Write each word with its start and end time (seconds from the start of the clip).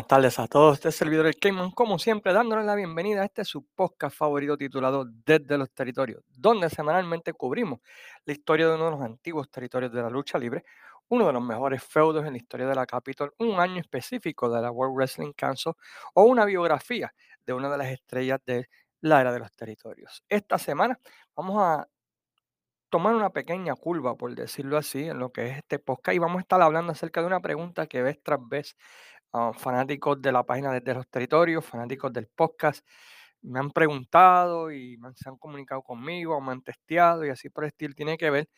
tardes 0.00 0.38
a 0.38 0.46
todos. 0.46 0.78
Este 0.78 0.90
servidor 0.90 1.26
el 1.26 1.36
Cayman, 1.36 1.70
como 1.72 1.98
siempre, 1.98 2.32
dándoles 2.32 2.64
la 2.64 2.74
bienvenida 2.74 3.20
a 3.20 3.24
este 3.26 3.44
su 3.44 3.66
podcast 3.74 4.16
favorito 4.16 4.56
titulado 4.56 5.04
Desde 5.26 5.58
los 5.58 5.70
Territorios, 5.70 6.24
donde 6.30 6.70
semanalmente 6.70 7.34
cubrimos 7.34 7.80
la 8.24 8.32
historia 8.32 8.68
de 8.68 8.74
uno 8.76 8.86
de 8.86 8.90
los 8.92 9.02
antiguos 9.02 9.50
territorios 9.50 9.92
de 9.92 10.00
la 10.00 10.08
lucha 10.08 10.38
libre, 10.38 10.64
uno 11.08 11.26
de 11.26 11.32
los 11.34 11.42
mejores 11.42 11.84
feudos 11.84 12.24
en 12.24 12.32
la 12.32 12.38
historia 12.38 12.66
de 12.66 12.74
la 12.74 12.86
Capitol, 12.86 13.34
un 13.38 13.60
año 13.60 13.80
específico 13.80 14.48
de 14.48 14.62
la 14.62 14.70
World 14.70 14.96
Wrestling 14.96 15.32
Council 15.36 15.74
o 16.14 16.22
una 16.22 16.46
biografía 16.46 17.12
de 17.44 17.52
una 17.52 17.68
de 17.68 17.76
las 17.76 17.88
estrellas 17.88 18.40
de 18.46 18.68
la 19.02 19.20
era 19.20 19.30
de 19.30 19.40
los 19.40 19.52
territorios. 19.52 20.24
Esta 20.26 20.56
semana 20.58 20.98
vamos 21.36 21.56
a 21.60 21.86
tomar 22.88 23.14
una 23.14 23.30
pequeña 23.30 23.74
curva, 23.74 24.16
por 24.16 24.34
decirlo 24.34 24.76
así, 24.76 25.04
en 25.04 25.18
lo 25.18 25.32
que 25.32 25.46
es 25.46 25.56
este 25.56 25.78
podcast 25.78 26.14
y 26.14 26.18
vamos 26.18 26.36
a 26.38 26.40
estar 26.42 26.60
hablando 26.60 26.92
acerca 26.92 27.22
de 27.22 27.26
una 27.26 27.40
pregunta 27.40 27.86
que 27.86 28.02
vez 28.02 28.22
tras 28.22 28.38
vez 28.46 28.76
ah, 29.32 29.52
fanáticos 29.54 30.20
de 30.20 30.32
la 30.32 30.44
página 30.44 30.72
desde 30.72 30.94
los 30.94 31.08
territorios, 31.08 31.64
fanáticos 31.64 32.12
del 32.12 32.28
podcast, 32.28 32.86
me 33.42 33.58
han 33.60 33.70
preguntado 33.70 34.70
y 34.72 34.98
se 35.16 35.28
han 35.28 35.36
comunicado 35.36 35.82
conmigo, 35.82 36.40
me 36.40 36.52
han 36.52 36.62
testeado 36.62 37.24
y 37.24 37.30
así 37.30 37.48
por 37.50 37.64
el 37.64 37.68
estilo. 37.68 37.94
Tiene 37.94 38.16
que 38.18 38.30
ver 38.30 38.48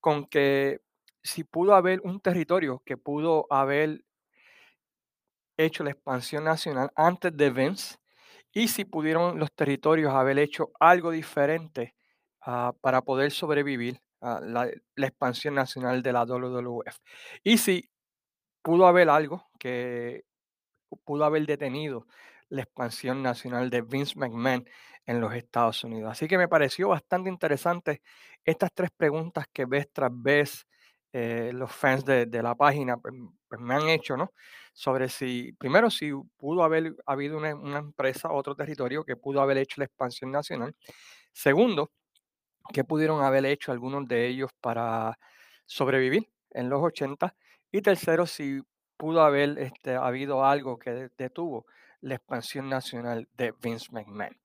con 0.00 0.26
que 0.26 0.80
si 1.22 1.44
pudo 1.44 1.74
haber 1.74 2.00
un 2.04 2.20
territorio 2.20 2.82
que 2.84 2.96
pudo 2.96 3.46
haber 3.50 4.02
hecho 5.56 5.84
la 5.84 5.90
expansión 5.90 6.44
nacional 6.44 6.90
antes 6.96 7.34
de 7.36 7.50
Vince 7.50 7.96
y 8.52 8.68
si 8.68 8.84
pudieron 8.84 9.38
los 9.38 9.52
territorios 9.54 10.12
haber 10.14 10.38
hecho 10.38 10.70
algo 10.80 11.10
diferente 11.10 11.96
Ah, 12.48 12.72
para 12.80 13.02
poder 13.02 13.32
sobrevivir 13.32 14.00
a 14.20 14.40
la, 14.40 14.70
expansión 14.96 15.54
nacional 15.56 16.00
de 16.02 16.12
la 16.12 16.24
WWF. 16.24 16.96
Y 17.42 17.58
si 17.58 17.90
pudo 18.62 18.86
haber 18.86 19.10
algo 19.10 19.48
que 19.58 20.24
pudo 21.04 21.24
haber 21.24 21.46
detenido 21.46 22.06
la 22.48 22.62
expansión 22.62 23.22
nacional 23.22 23.70
de 23.70 23.82
Vince 23.82 24.14
McMahon 24.16 24.68
en 25.06 25.20
los 25.20 25.34
Estados 25.34 25.82
Unidos. 25.84 26.10
Así 26.12 26.28
que 26.28 26.38
me 26.38 26.48
pareció 26.48 26.88
bastante 26.88 27.30
interesante 27.30 28.02
estas 28.44 28.70
tres 28.72 28.90
preguntas 28.96 29.46
que 29.52 29.64
vez 29.64 29.88
tras 29.92 30.10
vez 30.12 30.66
eh, 31.12 31.50
los 31.52 31.72
fans 31.72 32.04
de, 32.04 32.26
la 32.42 32.54
página 32.54 32.98
pues, 32.98 33.14
pues, 33.48 33.60
me 33.60 33.74
han 33.74 33.88
hecho, 33.88 34.16
¿no? 34.16 34.32
Sobre 34.72 35.08
si, 35.08 35.52
primero, 35.54 35.90
si 35.90 36.12
pudo 36.36 36.62
haber 36.62 36.94
habido 37.06 37.38
una, 37.38 37.54
una 37.54 37.78
empresa, 37.78 38.30
otro 38.30 38.54
territorio 38.54 39.04
que 39.04 39.16
pudo 39.16 39.40
haber 39.40 39.58
hecho 39.58 39.76
la 39.78 39.86
expansión 39.86 40.30
nacional. 40.30 40.74
Segundo, 41.32 41.90
qué 42.72 42.84
pudieron 42.84 43.22
haber 43.22 43.46
hecho 43.46 43.72
algunos 43.72 44.06
de 44.06 44.26
ellos 44.26 44.50
para 44.60 45.18
sobrevivir 45.64 46.28
en 46.50 46.68
los 46.68 46.82
80 46.82 47.34
y 47.72 47.82
tercero 47.82 48.26
si 48.26 48.60
pudo 48.96 49.22
haber 49.22 49.58
este, 49.58 49.94
habido 49.94 50.44
algo 50.44 50.78
que 50.78 51.10
detuvo 51.16 51.66
la 52.00 52.16
expansión 52.16 52.68
nacional 52.68 53.28
de 53.36 53.52
Vince 53.60 53.88
McMahon. 53.90 54.36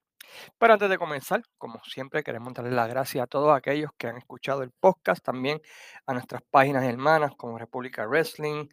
Pero 0.57 0.73
antes 0.73 0.89
de 0.89 0.97
comenzar, 0.97 1.43
como 1.57 1.81
siempre, 1.83 2.23
queremos 2.23 2.53
darle 2.53 2.71
las 2.71 2.87
gracias 2.89 3.23
a 3.23 3.27
todos 3.27 3.55
aquellos 3.55 3.91
que 3.97 4.07
han 4.07 4.17
escuchado 4.17 4.63
el 4.63 4.71
podcast, 4.71 5.23
también 5.23 5.61
a 6.05 6.13
nuestras 6.13 6.41
páginas 6.49 6.85
hermanas 6.85 7.31
como 7.35 7.57
República 7.57 8.05
Wrestling, 8.05 8.67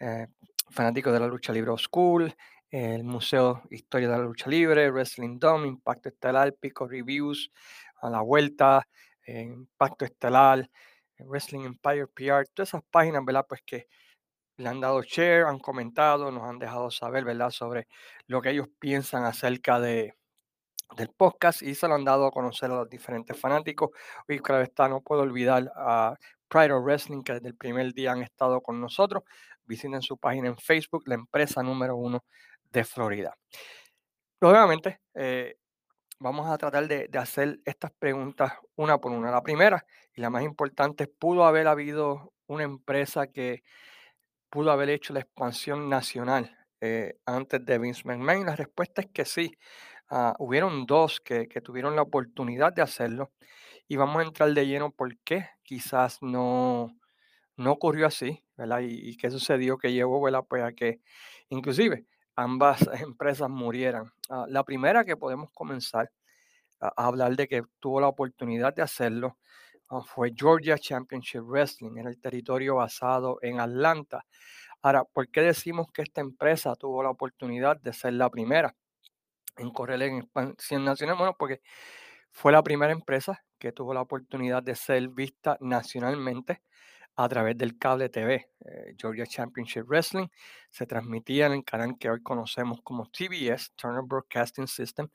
eh, 0.00 0.26
Fanáticos 0.70 1.12
de 1.12 1.20
la 1.20 1.26
Lucha 1.26 1.52
Libre 1.52 1.72
School, 1.78 2.34
el 2.70 3.04
Museo 3.04 3.62
Historia 3.70 4.08
de 4.08 4.18
la 4.18 4.24
Lucha 4.24 4.50
Libre, 4.50 4.90
Wrestling 4.90 5.38
Dome, 5.38 5.68
Impacto 5.68 6.08
Estelar, 6.08 6.54
Pico 6.54 6.88
Reviews, 6.88 7.52
a 8.00 8.10
la 8.10 8.20
vuelta, 8.20 8.88
Impacto 9.26 10.04
Estelar, 10.04 10.68
Wrestling 11.18 11.64
Empire 11.64 12.06
PR, 12.08 12.46
todas 12.52 12.70
esas 12.70 12.82
páginas, 12.90 13.24
¿verdad? 13.24 13.46
Pues 13.48 13.62
que 13.64 13.86
le 14.56 14.68
han 14.68 14.80
dado 14.80 15.02
share, 15.02 15.44
han 15.46 15.58
comentado, 15.58 16.30
nos 16.30 16.44
han 16.44 16.58
dejado 16.58 16.90
saber, 16.90 17.24
¿verdad? 17.24 17.50
Sobre 17.50 17.88
lo 18.26 18.40
que 18.40 18.50
ellos 18.50 18.68
piensan 18.78 19.24
acerca 19.24 19.80
de, 19.80 20.14
del 20.96 21.08
podcast 21.10 21.62
y 21.62 21.74
se 21.74 21.88
lo 21.88 21.94
han 21.94 22.04
dado 22.04 22.26
a 22.26 22.30
conocer 22.30 22.70
a 22.70 22.76
los 22.76 22.90
diferentes 22.90 23.38
fanáticos. 23.38 23.90
Y 24.28 24.38
claro 24.38 24.62
está, 24.62 24.88
no 24.88 25.00
puedo 25.00 25.22
olvidar 25.22 25.70
a 25.76 26.14
Pride 26.48 26.72
of 26.72 26.84
Wrestling, 26.84 27.22
que 27.22 27.34
desde 27.34 27.48
el 27.48 27.56
primer 27.56 27.92
día 27.92 28.12
han 28.12 28.22
estado 28.22 28.60
con 28.60 28.80
nosotros. 28.80 29.24
Visiten 29.64 30.02
su 30.02 30.18
página 30.18 30.48
en 30.48 30.56
Facebook, 30.58 31.02
la 31.06 31.14
empresa 31.14 31.62
número 31.62 31.96
uno 31.96 32.24
de 32.70 32.84
Florida. 32.84 33.36
Obviamente, 34.40 35.00
eh, 35.14 35.56
vamos 36.18 36.48
a 36.48 36.58
tratar 36.58 36.86
de, 36.86 37.08
hacer 37.18 37.60
estas 37.64 37.90
preguntas 37.92 38.52
una 38.76 38.98
por 38.98 39.12
una. 39.12 39.30
La 39.30 39.42
primera 39.42 39.84
y 40.14 40.20
la 40.20 40.30
más 40.30 40.42
importante, 40.42 41.06
¿pudo 41.06 41.44
haber 41.44 41.66
habido 41.66 42.32
una 42.46 42.64
empresa 42.64 43.26
que 43.26 43.62
pudo 44.54 44.70
haber 44.70 44.88
hecho 44.88 45.12
la 45.12 45.18
expansión 45.18 45.88
nacional 45.88 46.56
eh, 46.80 47.18
antes 47.26 47.66
de 47.66 47.76
Vince 47.76 48.02
McMahon? 48.04 48.46
La 48.46 48.54
respuesta 48.54 49.00
es 49.00 49.08
que 49.08 49.24
sí. 49.24 49.58
Ah, 50.08 50.36
hubieron 50.38 50.86
dos 50.86 51.20
que, 51.20 51.48
tuvieron 51.60 51.96
la 51.96 52.02
oportunidad 52.02 52.72
de 52.72 52.80
hacerlo 52.80 53.32
y 53.88 53.96
vamos 53.96 54.22
a 54.22 54.26
entrar 54.26 54.54
de 54.54 54.64
lleno 54.64 54.92
por 54.92 55.18
qué 55.24 55.48
quizás 55.64 56.22
no, 56.22 56.96
no 57.56 57.72
ocurrió 57.72 58.06
así, 58.06 58.44
¿verdad? 58.56 58.78
Y, 58.84 59.16
qué 59.16 59.28
sucedió 59.28 59.76
que 59.76 59.92
llevó, 59.92 60.22
¿verdad? 60.22 60.44
Pues 60.48 60.62
a 60.62 60.72
que 60.72 61.00
inclusive 61.48 62.06
ambas 62.36 62.78
empresas 63.02 63.50
murieran. 63.50 64.12
Ah, 64.30 64.46
la 64.48 64.62
primera 64.62 65.04
que 65.04 65.16
podemos 65.16 65.50
comenzar 65.52 66.12
a, 66.78 66.92
hablar 67.08 67.34
de 67.34 67.48
que 67.48 67.64
tuvo 67.80 68.00
la 68.00 68.06
oportunidad 68.06 68.72
de 68.72 68.82
hacerlo 68.82 69.36
fue 70.06 70.32
Georgia 70.36 70.76
Championship 70.78 71.42
Wrestling, 71.42 71.98
en 71.98 72.08
el 72.08 72.20
territorio 72.20 72.76
basado 72.76 73.38
en 73.42 73.60
Atlanta. 73.60 74.24
Ahora, 74.82 75.04
¿por 75.04 75.28
qué 75.30 75.40
decimos 75.42 75.86
que 75.92 76.02
esta 76.02 76.20
empresa 76.20 76.74
tuvo 76.74 77.02
la 77.02 77.10
oportunidad 77.10 77.80
de 77.80 77.92
ser 77.92 78.14
la 78.14 78.30
primera 78.30 78.74
en 79.56 79.70
correr 79.70 80.02
en 80.02 80.18
expansión 80.18 80.84
nacional? 80.84 81.16
Bueno, 81.16 81.36
porque 81.38 81.60
fue 82.32 82.52
la 82.52 82.62
primera 82.62 82.92
empresa 82.92 83.44
que 83.58 83.72
tuvo 83.72 83.94
la 83.94 84.02
oportunidad 84.02 84.62
de 84.62 84.74
ser 84.74 85.08
vista 85.08 85.56
nacionalmente 85.60 86.62
a 87.16 87.28
través 87.28 87.56
del 87.56 87.78
cable 87.78 88.08
TV. 88.08 88.48
Eh, 88.64 88.94
Georgia 88.98 89.26
Championship 89.26 89.84
Wrestling 89.86 90.28
se 90.70 90.86
transmitía 90.86 91.46
en 91.46 91.52
el 91.52 91.64
canal 91.64 91.96
que 91.98 92.10
hoy 92.10 92.22
conocemos 92.22 92.80
como 92.82 93.06
TBS, 93.06 93.72
Turner 93.76 94.02
Broadcasting 94.04 94.66
System. 94.66 95.08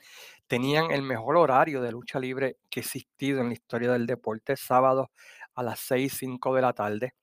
Tenían 0.48 0.92
el 0.92 1.02
mejor 1.02 1.38
horario 1.38 1.82
de 1.82 1.92
lucha 1.92 2.20
libre 2.20 2.58
que 2.70 2.80
ha 2.80 2.84
existido 2.84 3.42
en 3.42 3.48
la 3.48 3.54
historia 3.54 3.92
del 3.92 4.06
deporte, 4.06 4.56
sábado 4.56 5.12
a 5.56 5.64
las 5.64 5.80
6, 5.80 6.14
5 6.18 6.56
de 6.56 6.62
la 6.62 6.74
tarde. 6.74 7.14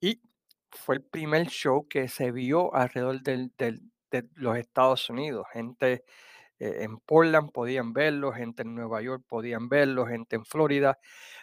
Y 0.00 0.20
fue 0.70 0.96
el 0.96 1.02
primer 1.02 1.46
show 1.48 1.86
que 1.88 2.08
se 2.08 2.30
vio 2.30 2.74
alrededor 2.74 3.22
de 3.22 3.50
los 4.34 4.58
Estados 4.58 5.08
Unidos. 5.08 5.46
Gente 5.52 6.04
eh, 6.58 6.78
en 6.80 6.98
Portland 6.98 7.50
podían 7.52 7.92
verlo, 7.92 8.32
gente 8.32 8.62
en 8.62 8.74
Nueva 8.74 9.00
York 9.02 9.24
podían 9.26 9.68
verlo, 9.68 10.06
gente 10.06 10.36
en 10.36 10.44
Florida. 10.44 10.98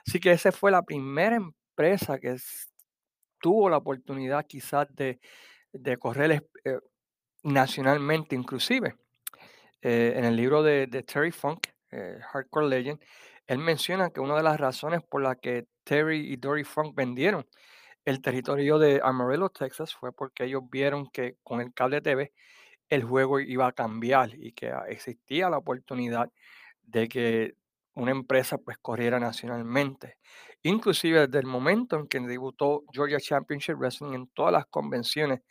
Así 0.05 0.19
que 0.19 0.31
esa 0.31 0.51
fue 0.51 0.71
la 0.71 0.83
primera 0.83 1.37
empresa 1.37 2.19
que 2.19 2.37
tuvo 3.39 3.69
la 3.69 3.77
oportunidad 3.77 4.45
quizás 4.45 4.87
de, 4.95 5.19
correr 5.97 6.45
eh, 6.63 6.79
nacionalmente 7.43 8.35
inclusive. 8.35 8.95
Eh, 9.81 10.13
en 10.15 10.25
el 10.25 10.35
libro 10.35 10.63
de, 10.63 10.87
Terry 11.03 11.31
Funk, 11.31 11.67
eh, 11.91 12.17
Hardcore 12.31 12.67
Legend, 12.67 12.99
él 13.47 13.59
menciona 13.59 14.09
que 14.09 14.19
una 14.19 14.35
de 14.35 14.43
las 14.43 14.59
razones 14.59 15.01
por 15.03 15.21
las 15.21 15.37
que 15.37 15.67
Terry 15.83 16.31
y 16.33 16.37
Dory 16.37 16.63
Funk 16.63 16.95
vendieron 16.95 17.45
el 18.05 18.21
territorio 18.21 18.77
de 18.79 19.01
Amarillo, 19.03 19.49
Texas, 19.49 19.93
fue 19.93 20.13
porque 20.13 20.45
ellos 20.45 20.61
vieron 20.69 21.07
que 21.07 21.37
con 21.43 21.59
el 21.59 21.73
cable 21.73 22.01
TV 22.01 22.33
el 22.89 23.03
juego 23.03 23.39
iba 23.39 23.67
a 23.67 23.71
cambiar 23.71 24.31
y 24.35 24.53
que 24.53 24.71
existía 24.89 25.49
la 25.49 25.57
oportunidad 25.57 26.31
de 26.83 27.07
que 27.07 27.55
una 27.95 28.11
empresa 28.11 28.57
pues 28.59 28.77
corriera 28.77 29.19
nacionalmente. 29.19 30.17
Inclusive 30.65 31.27
desde 31.27 31.37
el 31.37 31.45
momento 31.45 31.95
en 31.95 32.07
que 32.07 32.19
debutó 32.19 32.85
Georgia 32.91 33.19
Championship 33.19 33.75
Wrestling 33.75 34.13
en 34.13 34.27
todas 34.29 34.51
las 34.51 34.65
convenciones 34.65 35.41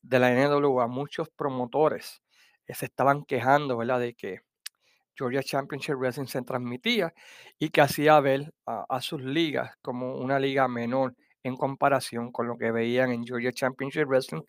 de 0.00 0.18
la 0.18 0.30
NWA, 0.30 0.86
muchos 0.86 1.28
promotores 1.28 2.22
eh, 2.66 2.74
se 2.74 2.86
estaban 2.86 3.26
quejando, 3.26 3.76
¿verdad? 3.76 4.00
De 4.00 4.14
que 4.14 4.40
Georgia 5.14 5.42
Championship 5.42 5.96
Wrestling 5.96 6.24
se 6.24 6.40
transmitía 6.40 7.12
y 7.58 7.68
que 7.68 7.82
hacía 7.82 8.18
ver 8.20 8.54
a, 8.64 8.98
sus 9.02 9.20
ligas 9.20 9.76
como 9.82 10.16
una 10.16 10.38
liga 10.38 10.66
menor 10.68 11.14
en 11.42 11.54
comparación 11.54 12.32
con 12.32 12.46
lo 12.46 12.56
que 12.56 12.70
veían 12.70 13.12
en 13.12 13.26
Georgia 13.26 13.52
Championship 13.52 14.06
Wrestling, 14.06 14.42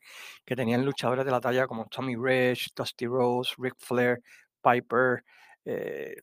que 0.46 0.56
tenían 0.56 0.86
luchadores 0.86 1.26
de 1.26 1.32
la 1.32 1.42
talla 1.42 1.68
como 1.68 1.86
Tommy 1.88 2.16
Rich, 2.16 2.70
Dusty 2.74 3.08
Rose, 3.08 3.56
Ric 3.58 3.76
Flair, 3.78 4.22
Piper, 4.62 5.26
eh, 5.66 6.16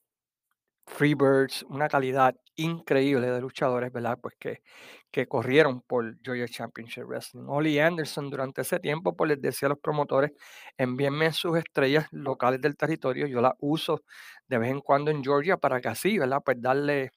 Freebirds, 0.90 1.62
una 1.68 1.88
calidad 1.88 2.34
increíble 2.56 3.30
de 3.30 3.40
luchadores, 3.40 3.92
¿verdad? 3.92 4.18
Pues 4.20 4.34
que, 4.38 4.62
que 5.10 5.26
corrieron 5.26 5.80
por 5.82 6.18
Georgia 6.22 6.46
Championship 6.46 7.04
Wrestling. 7.04 7.44
Ollie 7.48 7.80
Anderson 7.80 8.28
durante 8.28 8.62
ese 8.62 8.78
tiempo, 8.80 9.16
pues 9.16 9.30
les 9.30 9.40
decía 9.40 9.66
a 9.66 9.70
los 9.70 9.78
promotores, 9.78 10.32
envíenme 10.76 11.32
sus 11.32 11.56
estrellas 11.56 12.06
locales 12.10 12.60
del 12.60 12.76
territorio, 12.76 13.26
yo 13.26 13.40
las 13.40 13.54
uso 13.60 14.02
de 14.46 14.58
vez 14.58 14.70
en 14.70 14.80
cuando 14.80 15.10
en 15.10 15.22
Georgia 15.22 15.56
para 15.56 15.80
que 15.80 15.88
así, 15.88 16.18
¿verdad? 16.18 16.42
Pues 16.44 16.60
darle 16.60 17.12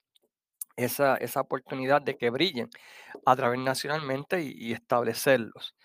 esa, 0.78 1.18
esa 1.18 1.42
oportunidad 1.42 2.02
de 2.02 2.18
que 2.18 2.30
brillen 2.30 2.70
a 3.26 3.36
través 3.36 3.60
nacionalmente 3.60 4.42
y, 4.42 4.72
establecerlos. 4.74 5.76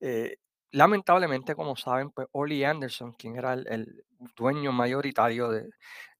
Eh, 0.00 0.36
lamentablemente, 0.70 1.54
como 1.54 1.76
saben, 1.76 2.10
pues 2.10 2.28
Oli 2.32 2.64
Anderson, 2.64 3.12
quien 3.12 3.36
era 3.36 3.54
el, 3.54 3.66
el 3.68 4.04
dueño 4.36 4.72
mayoritario 4.72 5.50
de, 5.50 5.68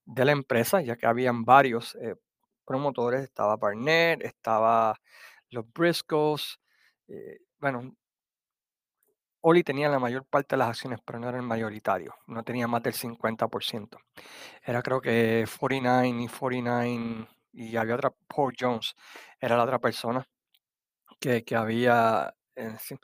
de 0.05 0.25
la 0.25 0.33
empresa, 0.33 0.81
ya 0.83 0.97
que 0.97 1.07
habían 1.07 1.45
varios 1.45 1.95
eh, 1.97 2.17
promotores, 2.65 3.23
estaba 3.25 3.57
Barnett, 3.57 4.23
estaba 4.23 5.01
los 5.51 5.65
Briscoes, 5.73 6.59
eh, 7.09 7.39
bueno, 7.59 7.95
Oli 9.43 9.63
tenía 9.65 9.89
la 9.89 9.99
mayor 9.99 10.25
parte 10.27 10.55
de 10.55 10.59
las 10.59 10.69
acciones, 10.69 11.01
pero 11.05 11.19
no 11.19 11.29
era 11.29 11.39
el 11.39 11.45
mayoritario, 11.45 12.15
no 12.27 12.43
tenía 12.45 12.69
más 12.69 12.83
del 12.83 12.93
50%. 12.95 13.99
Era 14.63 14.83
creo 14.83 15.01
que 15.01 15.47
49 15.59 16.25
y 16.25 16.29
49 16.29 17.29
y 17.53 17.77
había 17.77 17.95
otra, 17.97 18.13
Paul 18.29 18.55
Jones, 18.59 18.95
era 19.41 19.57
la 19.57 19.65
otra 19.65 19.79
persona 19.81 20.27
que, 21.21 21.45
que 21.45 21.57
había... 21.57 22.35
eh, 22.57 22.77
sí. 22.79 22.97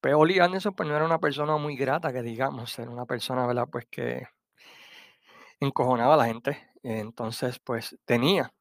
Pero 0.00 0.20
Oli 0.20 0.38
Anderson 0.40 0.74
pues 0.74 0.88
no 0.88 0.96
era 0.96 1.04
una 1.06 1.20
persona 1.20 1.56
muy 1.56 1.76
grata, 1.76 2.12
que 2.12 2.22
digamos, 2.22 2.78
era 2.78 2.90
una 2.90 3.06
persona, 3.06 3.46
¿verdad? 3.46 3.68
Pues 3.70 3.86
que 3.90 4.24
encojonaba 5.66 6.14
a 6.14 6.16
la 6.16 6.26
gente. 6.26 6.70
Entonces, 6.82 7.58
pues 7.58 7.96
tenía 8.04 8.52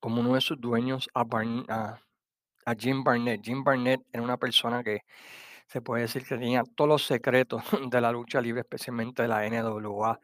como 0.00 0.20
uno 0.20 0.34
de 0.34 0.40
sus 0.40 0.60
dueños 0.60 1.08
a, 1.14 2.00
Jim 2.78 3.04
Barnett. 3.04 3.40
Jim 3.42 3.62
Barnett 3.62 4.00
era 4.12 4.22
una 4.22 4.36
persona 4.36 4.82
que 4.82 5.02
se 5.66 5.80
puede 5.80 6.02
decir 6.02 6.24
que 6.26 6.36
tenía 6.36 6.64
todos 6.74 6.88
los 6.88 7.06
secretos 7.06 7.62
de 7.90 8.00
la 8.00 8.12
lucha 8.12 8.40
libre, 8.40 8.62
especialmente 8.62 9.22
de 9.22 9.28
la 9.28 9.48
NWA. 9.48 10.18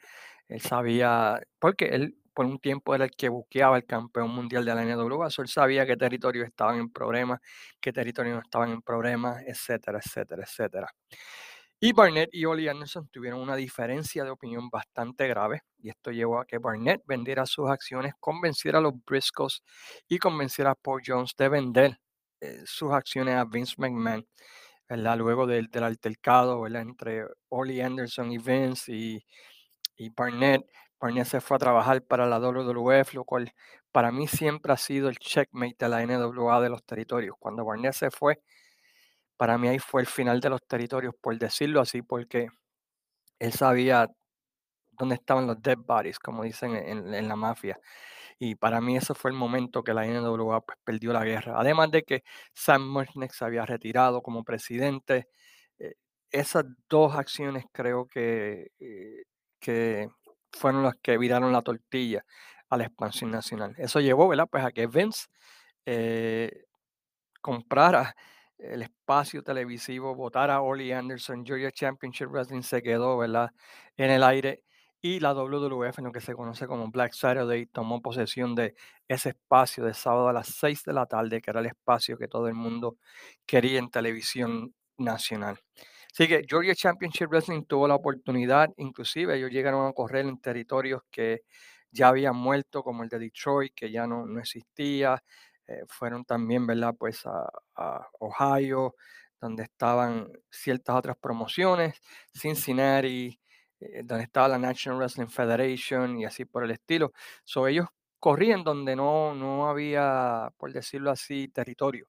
Él 0.49 0.61
sabía, 0.61 1.41
porque 1.59 1.87
él 1.87 2.17
por 2.39 2.47
un 2.47 2.61
tiempo 2.61 2.95
era 2.95 3.05
el 3.05 3.11
que 3.11 3.29
buqueaba 3.29 3.77
el 3.77 3.85
campeón 3.85 4.31
mundial 4.31 4.65
de 4.65 4.73
la 4.73 4.85
NWA, 4.85 5.29
so 5.29 5.43
él 5.43 5.49
sabía 5.49 5.85
qué 5.85 5.97
territorios 5.97 6.47
estaban 6.47 6.77
en 6.79 6.89
problemas, 6.89 7.41
qué 7.81 7.93
territorios 7.93 8.37
no 8.37 8.41
estaban 8.41 8.71
en 8.71 8.81
problemas, 8.81 9.43
etcétera, 9.45 9.99
etcétera, 9.99 10.45
etcétera. 10.45 10.95
Y 11.81 11.93
Barnett 11.93 12.31
y 12.33 12.45
Oli 12.45 12.67
Anderson 12.67 13.09
tuvieron 13.09 13.41
una 13.41 13.55
diferencia 13.55 14.25
de 14.25 14.31
opinión 14.31 14.69
bastante 14.69 15.29
grave 15.29 15.63
y 15.79 15.91
esto 15.91 16.11
llevó 16.11 16.41
a 16.41 16.45
que 16.45 16.59
Barnett 16.59 17.03
vendiera 17.07 17.47
sus 17.47 17.71
acciones, 17.71 18.15
convenciera 18.19 18.79
a 18.79 18.81
los 18.81 18.95
Briscoes 19.07 19.63
y 20.09 20.19
convenciera 20.19 20.73
a 20.73 20.75
Paul 20.75 21.03
Jones 21.07 21.35
de 21.39 21.49
vender 21.49 22.01
eh, 22.41 22.63
sus 22.65 22.91
acciones 22.93 23.37
a 23.37 23.45
Vince 23.45 23.77
McMahon. 23.79 24.27
Luego 24.89 25.47
del, 25.47 25.69
altercado 25.83 26.67
entre 26.67 27.27
Oli 27.51 27.81
Anderson 27.81 28.33
y 28.33 28.39
Vince 28.39 28.93
y, 28.93 29.25
y 29.97 30.11
Barnett. 30.11 30.63
Barnett 31.01 31.27
se 31.27 31.41
fue 31.41 31.57
a 31.57 31.61
trabajar 31.61 32.03
para 32.03 32.27
la 32.27 32.41
WWF, 32.41 33.15
lo 33.15 33.25
cual 33.25 33.53
para 33.93 34.11
mí 34.11 34.27
siempre 34.27 34.73
ha 34.73 34.77
sido 34.77 35.09
el 35.09 35.19
checkmate 35.19 35.77
de 35.79 35.89
la 35.89 36.05
NWA 36.05 36.61
de 36.61 36.71
los 36.71 36.85
territorios. 36.85 37.37
Cuando 37.39 37.65
Barnett 37.65 37.93
se 37.95 38.11
fue, 38.11 38.41
para 39.39 39.57
mí 39.57 39.69
ahí 39.69 39.79
fue 39.79 40.03
el 40.03 40.07
final 40.09 40.41
de 40.41 40.51
los 40.51 40.61
territorios, 40.67 41.15
por 41.21 41.39
decirlo 41.39 41.81
así, 41.81 42.03
porque 42.03 42.49
él 43.39 43.53
sabía 43.53 44.09
dónde 44.93 45.15
estaban 45.15 45.47
los 45.47 45.63
dead 45.63 45.79
bodies, 45.79 46.19
como 46.19 46.43
dicen 46.45 46.75
en, 46.77 47.29
la 47.29 47.37
mafia. 47.37 47.79
Y 48.39 48.57
para 48.57 48.81
mí 48.81 48.97
ese 48.97 49.15
fue 49.15 49.31
el 49.31 49.37
momento 49.37 49.83
que 49.85 49.95
la 49.95 50.07
NWA 50.07 50.61
pues, 50.63 50.79
perdió 50.85 51.13
la 51.13 51.25
guerra. 51.25 51.55
Además 51.57 51.91
de 51.93 52.03
que 52.03 52.25
Sam 52.55 52.89
Mushnick 52.89 53.33
se 53.33 53.45
había 53.45 53.65
retirado 53.67 54.23
como 54.23 54.45
presidente. 54.45 55.29
eh, 55.79 55.95
esas 56.31 56.65
dos 56.89 57.15
acciones 57.17 57.65
creo 57.73 58.07
que, 58.09 58.69
eh, 58.81 59.25
que 59.61 60.09
fueron 60.53 60.83
las 60.85 60.97
que 61.03 61.19
viraron 61.19 61.53
la 61.53 61.63
tortilla 61.63 62.25
a 62.71 62.77
la 62.77 62.85
expansión 62.85 63.31
nacional. 63.31 63.75
Eso 63.79 64.01
llevó. 64.01 64.29
Pues 64.51 64.65
a 64.65 64.73
que 64.73 64.87
Vince 64.87 65.29
eh, 65.87 66.67
comprara 67.41 68.15
el 68.59 68.83
espacio 68.83 69.43
televisivo, 69.43 70.15
votara 70.15 70.57
a 70.57 70.61
Oli 70.63 70.93
Anderson, 70.93 71.45
Georgia 71.45 71.71
Championship 71.71 72.29
Wrestling 72.29 72.63
se 72.63 72.83
quedó, 72.83 73.17
¿verdad? 73.19 73.51
En 73.97 74.11
el 74.11 74.23
aire 74.23 74.63
y 75.01 75.21
la 75.21 75.33
WWF, 75.33 75.99
en 75.99 76.07
lo 76.07 76.13
que 76.13 76.21
se 76.21 76.35
conoce 76.35 76.67
como 76.67 76.91
Black 76.91 77.13
Saturday, 77.13 77.67
tomó 77.67 78.03
posesión 78.03 78.55
de 78.55 78.75
ese 79.07 79.31
espacio 79.31 79.85
de 79.85 79.95
sábado 79.95 80.29
a 80.29 80.33
las 80.33 80.49
6 80.49 80.83
de 80.85 80.93
la 80.93 81.07
tarde, 81.07 81.41
que 81.41 81.51
era 81.51 81.61
el 81.61 81.67
espacio 81.67 82.19
que 82.19 82.27
todo 82.27 82.49
el 82.49 82.55
mundo 82.55 82.97
quería 83.47 83.79
en 83.79 83.91
televisión 83.91 84.75
nacional. 84.97 85.61
Así 86.13 86.27
que 86.27 86.43
Georgia 86.49 86.75
Championship 86.75 87.29
Wrestling 87.29 87.63
tuvo 87.65 87.87
la 87.87 87.95
oportunidad, 87.95 88.71
inclusive 88.77 89.37
ellos 89.37 89.51
llegaron 89.51 89.87
a 89.87 89.93
correr 89.93 90.27
en 90.27 90.41
territorios 90.41 91.03
que 91.13 91.43
ya 91.93 92.09
habían 92.09 92.37
muerto, 92.37 92.83
como 92.83 93.05
el 93.05 93.09
de 93.09 93.21
Detroit, 93.21 93.73
que 93.75 93.91
ya 93.93 94.07
no, 94.07 94.27
no 94.27 94.41
existía, 94.41 95.23
eh, 95.69 95.85
fueron 95.89 96.25
también, 96.25 96.67
¿verdad? 96.67 96.95
Pues 96.99 97.25
a, 97.27 98.09
Ohio, 98.21 98.95
donde 99.41 99.65
estaban 99.65 100.33
ciertas 100.51 100.97
otras 100.97 101.17
promociones, 101.19 102.01
Cincinnati, 102.35 103.39
eh, 103.81 104.03
donde 104.05 104.25
estaba 104.25 104.49
la 104.49 104.59
National 104.59 104.99
Wrestling 104.99 105.29
Federation 105.29 106.19
y 106.19 106.25
así 106.25 106.45
por 106.45 106.65
el 106.65 106.73
estilo. 106.73 107.13
So, 107.45 107.67
ellos 107.69 107.87
corrían 108.19 108.65
donde 108.65 108.97
no, 108.97 109.35
no 109.35 109.69
había, 109.69 110.51
por 110.59 110.73
decirlo 110.73 111.11
así, 111.11 111.49
territorio. 111.49 112.09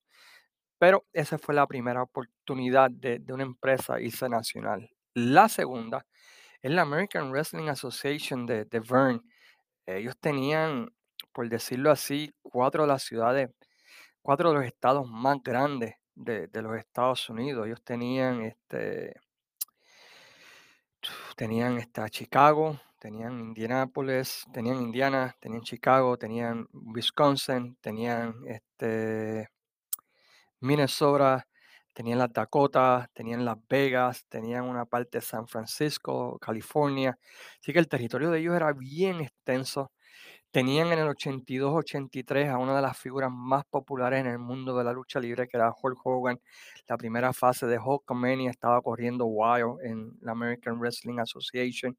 Pero 0.80 1.06
esa 1.14 1.38
fue 1.38 1.56
la 1.56 1.68
primera 1.68 2.04
oportunidad 2.04 2.90
de, 2.92 3.20
de 3.20 3.34
una 3.34 3.44
empresa 3.44 4.00
irse 4.02 4.30
nacional. 4.30 4.90
La 5.14 5.50
segunda 5.50 6.06
es 6.62 6.72
la 6.72 6.84
American 6.84 7.32
Wrestling 7.32 7.70
Association 7.70 8.46
de, 8.46 8.66
de 8.66 8.80
Verne. 8.80 9.22
Ellos 9.86 10.18
tenían, 10.20 10.92
por 11.40 11.48
decirlo 11.48 11.90
así, 11.90 12.34
cuatro 12.42 12.84
de 12.84 12.90
las 12.90 13.04
ciudades, 13.04 13.50
cuatro 14.22 14.50
de 14.50 14.56
los 14.56 14.66
estados 14.66 15.10
más 15.10 15.38
grandes 15.42 15.96
de, 16.14 16.50
los 16.62 16.78
Estados 16.78 17.30
Unidos. 17.30 17.66
Ellos 17.66 17.82
tenían 17.82 18.42
este, 18.42 19.14
tenían 21.38 21.78
esta 21.78 22.10
Chicago, 22.10 22.78
tenían 23.00 23.40
Indianapolis, 23.40 24.44
tenían 24.52 24.82
Indiana, 24.82 25.34
tenían 25.40 25.62
Chicago, 25.62 26.18
tenían 26.18 26.68
Wisconsin, 26.74 27.78
tenían 27.80 28.36
este 28.46 29.48
Minnesota, 30.60 31.48
tenían 31.94 32.20
las 32.20 32.34
Dakota, 32.34 33.10
tenían 33.14 33.46
Las 33.46 33.60
Vegas, 33.70 34.26
tenían 34.28 34.66
una 34.66 34.84
parte 34.84 35.20
de 35.20 35.22
San 35.22 35.48
Francisco, 35.48 36.38
California. 36.40 37.18
Así 37.62 37.72
que 37.72 37.80
el 37.80 37.88
territorio 37.88 38.30
de 38.30 38.40
ellos 38.40 38.58
era 38.58 38.74
bien 38.74 39.22
extenso. 39.22 39.94
Tenían 40.52 40.92
en 40.92 40.98
el 40.98 41.08
82-83 41.10 42.50
a 42.50 42.58
una 42.58 42.76
de 42.76 42.82
las 42.82 42.98
figuras 42.98 43.30
más 43.32 43.66
populares 43.66 44.22
en 44.22 44.28
el 44.28 44.40
mundo 44.40 44.76
de 44.76 44.84
la 44.84 44.92
lucha 44.92 45.20
libre, 45.20 45.48
que 45.48 45.58
era 45.58 45.72
Hulk 45.72 46.00
Hogan. 46.04 46.40
La 46.88 46.98
primera 46.98 47.34
fase 47.34 47.68
de 47.68 47.78
Hulkamania 47.78 48.50
estaba 48.50 48.82
corriendo 48.82 49.26
wild 49.26 49.80
en 49.84 50.18
la 50.22 50.32
American 50.32 50.80
Wrestling 50.80 51.20
Association. 51.20 51.96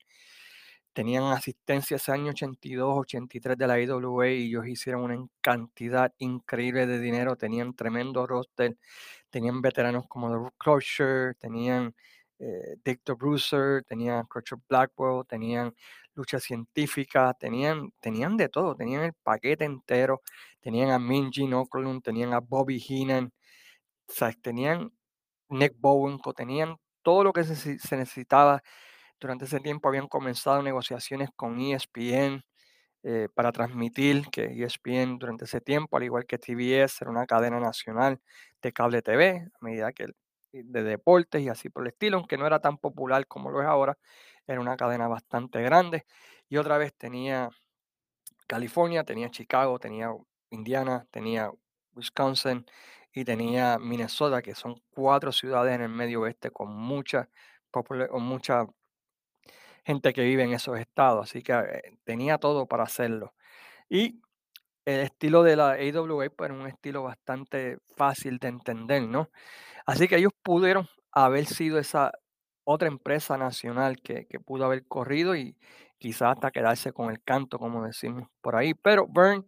Tenían 0.92 1.22
asistencia 1.24 1.96
ese 1.96 2.10
año 2.10 2.32
82-83 2.32 3.56
de 3.56 3.66
la 3.68 3.80
IWA 3.80 4.28
y 4.28 4.48
ellos 4.48 4.66
hicieron 4.66 5.02
una 5.04 5.24
cantidad 5.40 6.12
increíble 6.18 6.88
de 6.88 6.98
dinero. 6.98 7.36
Tenían 7.36 7.74
tremendo 7.74 8.26
roster. 8.26 8.76
Tenían 9.30 9.62
veteranos 9.62 10.06
como 10.08 10.28
The 10.28 10.50
Crusher, 10.58 11.36
tenían 11.36 11.94
eh, 12.40 12.76
Dick 12.84 13.02
the 13.04 13.12
Bruiser, 13.12 13.84
tenían 13.84 14.24
Crusher 14.26 14.58
Blackwell, 14.68 15.24
tenían 15.28 15.72
lucha 16.20 16.38
científica, 16.40 17.34
tenían, 17.34 17.90
tenían 18.00 18.36
de 18.36 18.48
todo, 18.48 18.74
tenían 18.76 19.02
el 19.04 19.12
paquete 19.22 19.64
entero, 19.64 20.22
tenían 20.60 20.90
a 20.90 20.98
Minji 20.98 21.52
Okerlund, 21.52 22.02
tenían 22.02 22.34
a 22.34 22.40
Bobby 22.40 22.78
Heenan, 22.78 23.32
tenían 24.42 24.92
Nick 25.48 25.74
Bowen, 25.78 26.18
tenían 26.36 26.76
todo 27.02 27.24
lo 27.24 27.32
que 27.32 27.44
se, 27.44 27.96
necesitaba. 27.96 28.62
Durante 29.20 29.46
ese 29.46 29.60
tiempo 29.60 29.88
habían 29.88 30.08
comenzado 30.08 30.62
negociaciones 30.62 31.30
con 31.36 31.60
ESPN 31.60 32.42
eh, 33.02 33.28
para 33.34 33.52
transmitir 33.52 34.26
que 34.30 34.44
ESPN 34.44 35.18
durante 35.18 35.44
ese 35.46 35.60
tiempo, 35.60 35.96
al 35.96 36.04
igual 36.04 36.26
que 36.26 36.38
TBS, 36.38 37.02
era 37.02 37.10
una 37.10 37.26
cadena 37.26 37.60
nacional 37.60 38.20
de 38.62 38.72
cable 38.72 39.02
TV, 39.02 39.48
a 39.60 39.64
medida 39.64 39.92
que 39.92 40.08
de 40.52 40.82
deportes 40.82 41.42
y 41.42 41.48
así 41.48 41.68
por 41.70 41.84
el 41.84 41.88
estilo, 41.92 42.16
aunque 42.18 42.36
no 42.36 42.46
era 42.46 42.60
tan 42.60 42.78
popular 42.78 43.26
como 43.26 43.50
lo 43.50 43.60
es 43.62 43.68
ahora, 43.68 43.96
era 44.46 44.60
una 44.60 44.76
cadena 44.76 45.08
bastante 45.08 45.62
grande. 45.62 46.06
Y 46.48 46.56
otra 46.56 46.78
vez 46.78 46.94
tenía 46.94 47.50
California, 48.46 49.04
tenía 49.04 49.30
Chicago, 49.30 49.78
tenía 49.78 50.10
Indiana, 50.50 51.06
tenía 51.10 51.50
Wisconsin 51.94 52.66
y 53.12 53.24
tenía 53.24 53.78
Minnesota, 53.78 54.42
que 54.42 54.54
son 54.54 54.82
cuatro 54.90 55.32
ciudades 55.32 55.74
en 55.74 55.82
el 55.82 55.88
medio 55.88 56.22
oeste 56.22 56.50
con 56.50 56.74
mucha, 56.74 57.28
con 57.70 58.22
mucha 58.22 58.66
gente 59.84 60.12
que 60.12 60.22
vive 60.22 60.44
en 60.44 60.52
esos 60.52 60.78
estados. 60.78 61.30
Así 61.30 61.42
que 61.42 61.52
eh, 61.52 61.98
tenía 62.04 62.38
todo 62.38 62.66
para 62.66 62.84
hacerlo. 62.84 63.34
Y 63.88 64.20
el 64.84 65.00
estilo 65.00 65.42
de 65.42 65.56
la 65.56 65.72
AWA 65.72 66.30
pues, 66.30 66.50
era 66.50 66.54
un 66.58 66.66
estilo 66.66 67.02
bastante 67.02 67.78
fácil 67.96 68.38
de 68.38 68.48
entender, 68.48 69.02
¿no? 69.02 69.30
Así 69.86 70.08
que 70.08 70.16
ellos 70.16 70.32
pudieron 70.42 70.88
haber 71.12 71.46
sido 71.46 71.78
esa 71.78 72.12
otra 72.72 72.88
empresa 72.88 73.36
nacional 73.38 74.00
que, 74.02 74.26
que 74.26 74.40
pudo 74.40 74.64
haber 74.64 74.84
corrido 74.86 75.36
y 75.36 75.56
quizás 75.98 76.32
hasta 76.32 76.50
quedarse 76.50 76.92
con 76.92 77.10
el 77.10 77.22
canto, 77.22 77.58
como 77.58 77.84
decimos 77.84 78.28
por 78.40 78.56
ahí. 78.56 78.74
Pero 78.74 79.06
Byrne, 79.06 79.44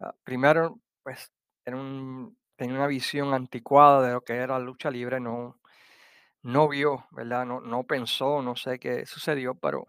ah, 0.00 0.14
primero, 0.24 0.80
pues 1.02 1.32
era 1.64 1.76
un, 1.76 2.36
tenía 2.56 2.76
una 2.76 2.86
visión 2.86 3.34
anticuada 3.34 4.06
de 4.06 4.12
lo 4.14 4.22
que 4.22 4.34
era 4.34 4.58
lucha 4.58 4.90
libre, 4.90 5.20
no, 5.20 5.58
no 6.42 6.68
vio, 6.68 7.06
¿verdad? 7.12 7.46
No, 7.46 7.60
no 7.60 7.84
pensó, 7.84 8.42
no 8.42 8.56
sé 8.56 8.78
qué 8.78 9.06
sucedió, 9.06 9.54
pero 9.54 9.88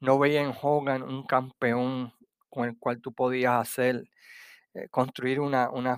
no 0.00 0.18
veía 0.18 0.42
en 0.42 0.54
Hogan 0.60 1.02
un 1.02 1.26
campeón 1.26 2.14
con 2.50 2.68
el 2.68 2.78
cual 2.78 3.00
tú 3.00 3.12
podías 3.12 3.54
hacer, 3.54 4.08
eh, 4.74 4.88
construir 4.90 5.40
una, 5.40 5.70
una, 5.70 5.96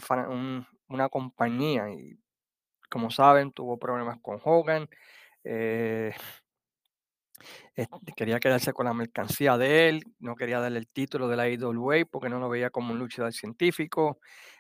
una 0.89 1.09
compañía. 1.09 1.91
Y 1.91 2.19
como 2.91 3.11
saben, 3.11 3.53
tuvo 3.53 3.79
problemas 3.79 4.19
con 4.21 4.41
Hogan. 4.45 4.89
Eh, 5.45 6.13
quería 8.17 8.41
quedarse 8.41 8.73
con 8.73 8.87
la 8.87 8.95
mercancía 8.95 9.57
de 9.59 9.89
él, 9.89 10.03
no 10.19 10.37
quería 10.37 10.61
darle 10.61 10.79
el 10.79 10.89
título 10.89 11.29
de 11.29 11.37
la 11.37 11.49
IWA 11.49 12.05
porque 12.11 12.29
no 12.29 12.39
lo 12.39 12.49
veía 12.49 12.71
como 12.71 12.93
un 12.93 12.99
luchador 12.99 13.33
científico. 13.33 14.19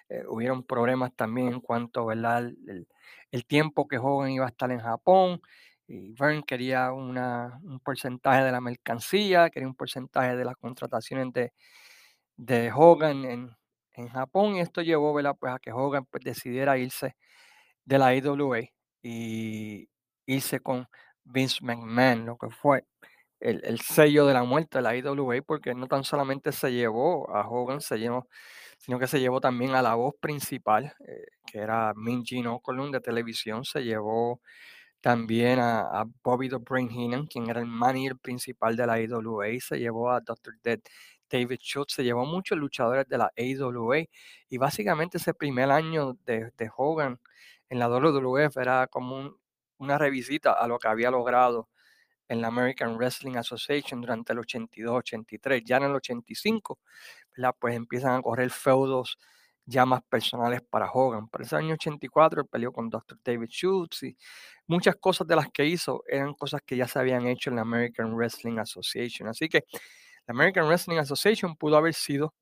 Eh, 0.08 0.22
hubieron 0.28 0.64
problemas 0.64 1.14
también 1.14 1.48
en 1.48 1.60
cuanto 1.60 2.06
¿verdad? 2.06 2.38
El, 2.40 2.56
el- 2.68 2.88
el 3.32 3.46
tiempo 3.46 3.86
que 3.86 3.96
Hogan 3.98 4.30
iba 4.32 4.44
a 4.46 4.48
estar 4.48 4.70
en 4.72 4.80
Japón. 4.80 5.40
Y 5.86 6.12
Vern 6.14 6.42
quería 6.42 6.92
una, 6.92 7.58
un 7.62 7.78
porcentaje 7.80 8.42
de 8.44 8.50
la 8.52 8.60
mercancía, 8.60 9.50
quería 9.50 9.68
un 9.68 9.74
porcentaje 9.76 10.36
de 10.36 10.44
las 10.44 10.56
contrataciones 10.56 11.32
de, 11.32 11.52
de 12.36 12.72
Hogan 12.74 13.24
en, 13.24 13.50
en 13.94 14.08
Japón. 14.08 14.56
Y 14.56 14.60
esto 14.60 14.82
llevó 14.82 15.14
¿verdad? 15.14 15.36
Pues 15.38 15.52
a 15.54 15.58
que 15.58 15.72
Hogan 15.72 16.06
pues, 16.06 16.24
decidiera 16.24 16.78
irse 16.78 17.16
de 17.84 17.98
la 17.98 18.14
IWA 18.14 18.60
y 19.02 19.88
irse 20.34 20.60
con 20.60 20.88
Vince 21.24 21.58
McMahon, 21.62 22.26
lo 22.26 22.36
que 22.38 22.50
fue 22.50 22.84
el, 23.40 23.62
el 23.64 23.80
sello 23.80 24.26
de 24.26 24.34
la 24.34 24.44
muerte 24.44 24.78
de 24.78 24.82
la 24.82 24.96
IWA, 24.96 25.42
porque 25.46 25.74
no 25.74 25.86
tan 25.88 26.04
solamente 26.04 26.52
se 26.52 26.72
llevó 26.72 27.30
a 27.34 27.48
Hogan, 27.48 27.80
se 27.80 27.98
llevó, 27.98 28.28
sino 28.78 28.98
que 28.98 29.06
se 29.06 29.20
llevó 29.20 29.40
también 29.40 29.72
a 29.74 29.82
la 29.82 29.94
voz 29.94 30.14
principal, 30.20 30.94
eh, 31.06 31.24
que 31.46 31.58
era 31.60 31.92
Min 31.96 32.24
Gene 32.24 32.48
Okerlund 32.48 32.94
de 32.94 33.00
televisión, 33.00 33.64
se 33.64 33.82
llevó 33.84 34.40
también 35.00 35.58
a, 35.60 36.04
Bobby 36.22 36.48
the 36.48 36.56
Brain 36.58 37.26
quien 37.26 37.48
era 37.50 37.60
el 37.60 37.66
manager 37.66 38.16
principal 38.18 38.76
de 38.76 38.86
la 38.86 39.00
IWA, 39.00 39.46
se 39.60 39.78
llevó 39.78 40.10
a 40.10 40.20
Dr. 40.20 40.54
Dead 40.62 40.80
David 41.30 41.58
Schultz, 41.60 41.94
se 41.94 42.04
llevó 42.04 42.22
a 42.22 42.24
muchos 42.24 42.58
luchadores 42.58 43.06
de 43.08 43.16
la 43.18 43.30
AWA 43.36 44.04
y 44.48 44.58
básicamente 44.58 45.18
ese 45.18 45.32
primer 45.32 45.70
año 45.70 46.14
de, 46.24 46.50
de 46.56 46.70
Hogan 46.76 47.20
en 47.68 47.78
la 47.78 47.88
WWF 47.88 48.56
era 48.60 48.86
como 48.88 49.16
un- 49.16 49.39
una 49.80 49.98
revisita 49.98 50.52
a 50.52 50.68
lo 50.68 50.78
que 50.78 50.88
había 50.88 51.10
logrado 51.10 51.68
en 52.28 52.40
la 52.40 52.48
American 52.48 52.96
Wrestling 52.96 53.36
Association 53.36 54.00
durante 54.00 54.32
el 54.32 54.38
82-83. 54.38 55.64
Ya 55.64 55.78
en 55.78 55.84
el 55.84 55.94
85, 55.96 56.78
¿verdad? 57.36 57.56
pues 57.58 57.74
empiezan 57.74 58.18
a 58.18 58.22
correr 58.22 58.50
feudos 58.50 59.18
ya 59.64 59.86
más 59.86 60.02
personales 60.02 60.60
para 60.62 60.90
Hogan. 60.92 61.28
Para 61.28 61.44
ese 61.44 61.56
año 61.56 61.74
84 61.74 62.42
él 62.42 62.46
peleó 62.48 62.72
con 62.72 62.90
Dr. 62.90 63.18
David 63.24 63.48
Schultz 63.48 64.02
y 64.02 64.16
muchas 64.66 64.96
cosas 64.96 65.26
de 65.26 65.36
las 65.36 65.48
que 65.50 65.64
hizo 65.64 66.04
eran 66.06 66.34
cosas 66.34 66.60
que 66.64 66.76
ya 66.76 66.86
se 66.86 66.98
habían 66.98 67.26
hecho 67.26 67.50
en 67.50 67.56
la 67.56 67.62
American 67.62 68.14
Wrestling 68.14 68.58
Association. 68.58 69.28
Así 69.28 69.48
que 69.48 69.64
la 70.26 70.32
American 70.32 70.66
Wrestling 70.66 70.98
Association 70.98 71.56
pudo 71.56 71.76
haber 71.76 71.94
sido 71.94 72.34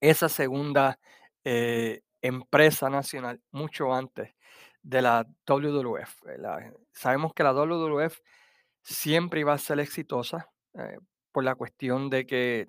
esa 0.00 0.28
segunda 0.28 0.98
eh, 1.44 2.02
empresa 2.20 2.90
nacional 2.90 3.40
mucho 3.50 3.94
antes 3.94 4.34
de 4.82 5.02
la 5.02 5.26
WWF. 5.46 6.28
eh, 6.28 6.72
sabemos 6.92 7.32
que 7.34 7.42
la 7.42 7.52
WWF 7.52 8.18
siempre 8.82 9.40
iba 9.40 9.52
a 9.52 9.58
ser 9.58 9.80
exitosa 9.80 10.50
eh, 10.74 10.98
por 11.30 11.44
la 11.44 11.54
cuestión 11.54 12.10
de 12.10 12.26
que 12.26 12.68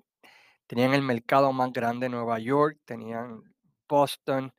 tenían 0.66 0.94
el 0.94 1.02
mercado 1.02 1.52
más 1.52 1.72
grande 1.72 2.06
de 2.06 2.10
Nueva 2.10 2.38
York, 2.38 2.78
tenían 2.84 3.42
Boston, 3.88 4.52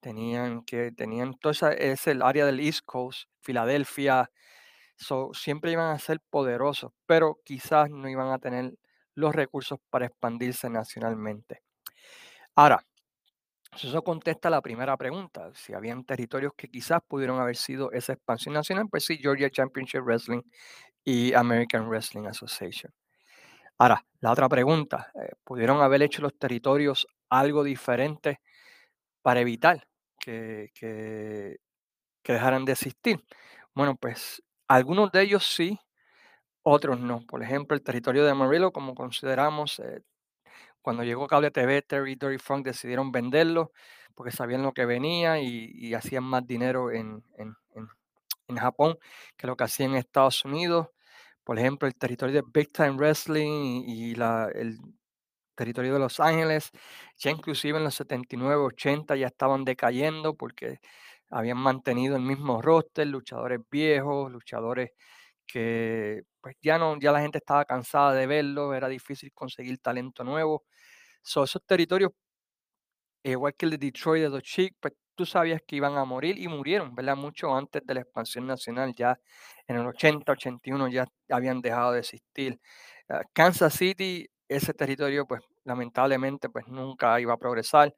tenían 0.00 0.62
que 0.64 0.92
tenían 0.92 1.34
todo 1.38 1.52
esa, 1.52 1.72
es 1.72 2.06
el 2.06 2.22
área 2.22 2.46
del 2.46 2.60
East 2.60 2.82
Coast, 2.84 3.28
Filadelfia, 3.40 4.30
so, 4.96 5.30
siempre 5.34 5.72
iban 5.72 5.94
a 5.94 5.98
ser 5.98 6.20
poderosos, 6.30 6.92
pero 7.06 7.40
quizás 7.44 7.90
no 7.90 8.08
iban 8.08 8.32
a 8.32 8.38
tener 8.38 8.74
los 9.14 9.34
recursos 9.34 9.78
para 9.90 10.06
expandirse 10.06 10.70
nacionalmente. 10.70 11.62
Ahora, 12.54 12.84
eso 13.84 14.02
contesta 14.02 14.50
la 14.50 14.60
primera 14.62 14.96
pregunta, 14.96 15.50
si 15.54 15.74
habían 15.74 16.04
territorios 16.04 16.52
que 16.56 16.68
quizás 16.68 17.00
pudieron 17.06 17.40
haber 17.40 17.56
sido 17.56 17.92
esa 17.92 18.14
expansión 18.14 18.54
nacional, 18.54 18.88
pues 18.90 19.04
sí, 19.04 19.18
Georgia 19.18 19.50
Championship 19.50 20.02
Wrestling 20.02 20.42
y 21.04 21.32
American 21.34 21.88
Wrestling 21.88 22.26
Association. 22.26 22.92
Ahora, 23.78 24.04
la 24.20 24.32
otra 24.32 24.48
pregunta, 24.48 25.12
eh, 25.14 25.32
¿pudieron 25.44 25.80
haber 25.80 26.02
hecho 26.02 26.20
los 26.22 26.36
territorios 26.36 27.06
algo 27.30 27.62
diferente 27.62 28.40
para 29.22 29.40
evitar 29.40 29.86
que, 30.18 30.70
dejaran 32.24 32.64
de 32.64 32.72
existir? 32.72 33.22
Bueno, 33.74 33.96
pues 33.96 34.42
algunos 34.68 35.12
de 35.12 35.22
ellos 35.22 35.46
sí, 35.46 35.78
otros 36.62 37.00
no. 37.00 37.20
Por 37.26 37.42
ejemplo, 37.42 37.76
el 37.76 37.82
territorio 37.82 38.24
de 38.24 38.32
Amarillo, 38.32 38.72
como 38.72 38.94
consideramos, 38.94 39.78
eh, 39.80 40.02
cuando 40.88 41.04
llegó 41.04 41.26
Cable 41.26 41.50
TV, 41.50 41.82
Terry 41.82 42.12
y 42.12 42.14
Dory 42.14 42.38
Funk 42.38 42.64
decidieron 42.64 43.12
venderlo 43.12 43.72
porque 44.14 44.32
sabían 44.32 44.62
lo 44.62 44.72
que 44.72 44.86
venía 44.86 45.38
y, 45.38 45.92
hacían 45.92 46.24
más 46.24 46.46
dinero 46.46 46.90
en, 46.90 47.22
Japón 48.58 48.96
que 49.36 49.46
lo 49.46 49.54
que 49.54 49.64
hacían 49.64 49.90
en 49.90 49.96
Estados 49.98 50.46
Unidos. 50.46 50.88
Por 51.44 51.58
ejemplo, 51.58 51.86
el 51.86 51.94
territorio 51.94 52.36
de 52.36 52.48
Big 52.50 52.72
Time 52.72 52.92
Wrestling 52.92 53.84
y, 53.86 54.12
el 54.12 54.78
territorio 55.54 55.92
de 55.92 55.98
Los 55.98 56.20
Ángeles, 56.20 56.70
ya 57.18 57.32
inclusive 57.32 57.76
en 57.76 57.84
los 57.84 57.94
79, 57.94 58.56
80 58.56 59.14
ya 59.14 59.26
estaban 59.26 59.66
decayendo 59.66 60.36
porque 60.36 60.80
habían 61.28 61.58
mantenido 61.58 62.16
el 62.16 62.22
mismo 62.22 62.62
roster, 62.62 63.06
luchadores 63.06 63.60
viejos, 63.70 64.32
luchadores 64.32 64.92
que 65.46 66.22
pues 66.40 66.56
ya 66.62 66.78
no, 66.78 66.98
ya 67.00 67.12
la 67.12 67.20
gente 67.20 67.38
estaba 67.38 67.66
cansada 67.66 68.14
de 68.14 68.26
verlo, 68.26 68.74
era 68.74 68.88
difícil 68.88 69.32
conseguir 69.34 69.78
talento 69.80 70.24
nuevo. 70.24 70.64
So, 71.28 71.44
esos 71.44 71.62
territorios 71.66 72.12
igual 73.22 73.54
que 73.56 73.66
el 73.66 73.72
de 73.72 73.78
Detroit 73.78 74.22
de 74.24 74.28
los 74.30 74.42
Chic, 74.42 74.74
pues 74.80 74.94
tú 75.14 75.26
sabías 75.26 75.60
que 75.66 75.76
iban 75.76 75.96
a 75.96 76.04
morir 76.04 76.38
y 76.38 76.48
murieron, 76.48 76.94
¿verdad? 76.94 77.16
Mucho 77.16 77.54
antes 77.54 77.82
de 77.84 77.94
la 77.94 78.00
expansión 78.00 78.46
nacional, 78.46 78.94
ya 78.94 79.18
en 79.66 79.76
el 79.76 79.86
80, 79.86 80.32
81 80.32 80.88
ya 80.88 81.06
habían 81.28 81.60
dejado 81.60 81.92
de 81.92 82.00
existir. 82.00 82.60
Ah, 83.08 83.22
Kansas 83.32 83.74
City, 83.74 84.26
ese 84.48 84.72
territorio, 84.74 85.26
pues 85.26 85.42
lamentablemente, 85.64 86.48
pues 86.48 86.66
nunca 86.68 87.20
iba 87.20 87.34
a 87.34 87.36
progresar. 87.38 87.94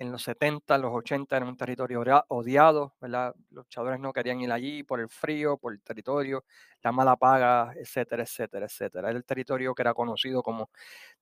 En 0.00 0.10
los 0.10 0.22
70, 0.22 0.78
los 0.78 0.92
80 0.94 1.36
era 1.36 1.44
un 1.46 1.58
territorio 1.58 2.00
odia- 2.00 2.24
odiado, 2.28 2.94
¿verdad? 3.02 3.34
Los 3.50 3.66
luchadores 3.66 4.00
no 4.00 4.14
querían 4.14 4.40
ir 4.40 4.50
allí 4.50 4.82
por 4.82 4.98
el 4.98 5.10
frío, 5.10 5.58
por 5.58 5.74
el 5.74 5.82
territorio, 5.82 6.44
la 6.82 6.90
mala 6.90 7.16
paga, 7.16 7.74
etcétera, 7.76 8.22
etcétera, 8.22 8.64
etcétera. 8.66 9.10
Era 9.10 9.18
el 9.18 9.24
territorio 9.26 9.74
que 9.74 9.82
era 9.82 9.92
conocido 9.94 10.42
como 10.42 10.70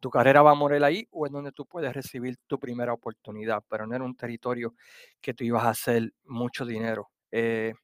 tu 0.01 0.11
carrera 0.11 0.43
va 0.43 0.53
a 0.53 0.55
morir 0.55 0.85
ahí 0.85 1.09
o 1.11 1.27
es 1.27 1.33
donde 1.33 1.51
tú 1.53 1.67
puedes 1.67 1.93
recibir 1.93 2.37
tu 2.47 2.59
primera 2.61 2.93
oportunidad, 2.93 3.65
pero 3.69 3.87
no 3.87 3.97
era 3.97 4.05
un 4.05 4.17
territorio 4.17 4.75
que 5.21 5.35
tú 5.35 5.45
ibas 5.45 5.65
a 5.65 5.71
hacer 5.71 6.13
mucho 6.25 6.65
dinero. 6.65 7.11
Eh, 7.33 7.75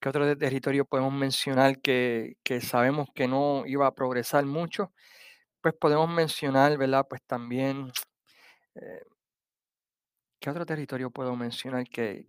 ¿qué 0.00 0.08
otro 0.08 0.36
territorio 0.36 0.84
podemos 0.84 1.12
mencionar 1.12 1.80
que, 1.80 2.36
que 2.42 2.60
sabemos 2.60 3.08
que 3.14 3.28
no 3.28 3.64
iba 3.66 3.86
a 3.86 3.94
progresar 3.94 4.44
mucho? 4.46 4.92
Pues 5.62 5.74
podemos 5.74 6.10
mencionar, 6.10 6.76
¿verdad? 6.78 7.06
Pues 7.08 7.22
también, 7.26 7.92
eh, 8.76 9.02
¿qué 10.44 10.50
otro 10.50 10.66
territorio 10.66 11.10
puedo 11.10 11.34
mencionar 11.36 11.88
que 11.88 12.26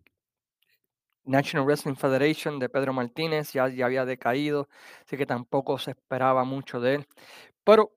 National 1.26 1.66
Wrestling 1.66 1.96
Federation 1.96 2.60
de 2.60 2.70
Pedro 2.70 2.94
Martínez 2.94 3.52
ya, 3.52 3.68
ya 3.68 3.88
había 3.88 4.06
decaído, 4.06 4.70
así 5.06 5.18
que 5.18 5.26
tampoco 5.26 5.78
se 5.78 5.92
esperaba 5.92 6.46
mucho 6.46 6.80
de 6.80 6.96
él. 6.96 7.08
Pero 7.66 7.92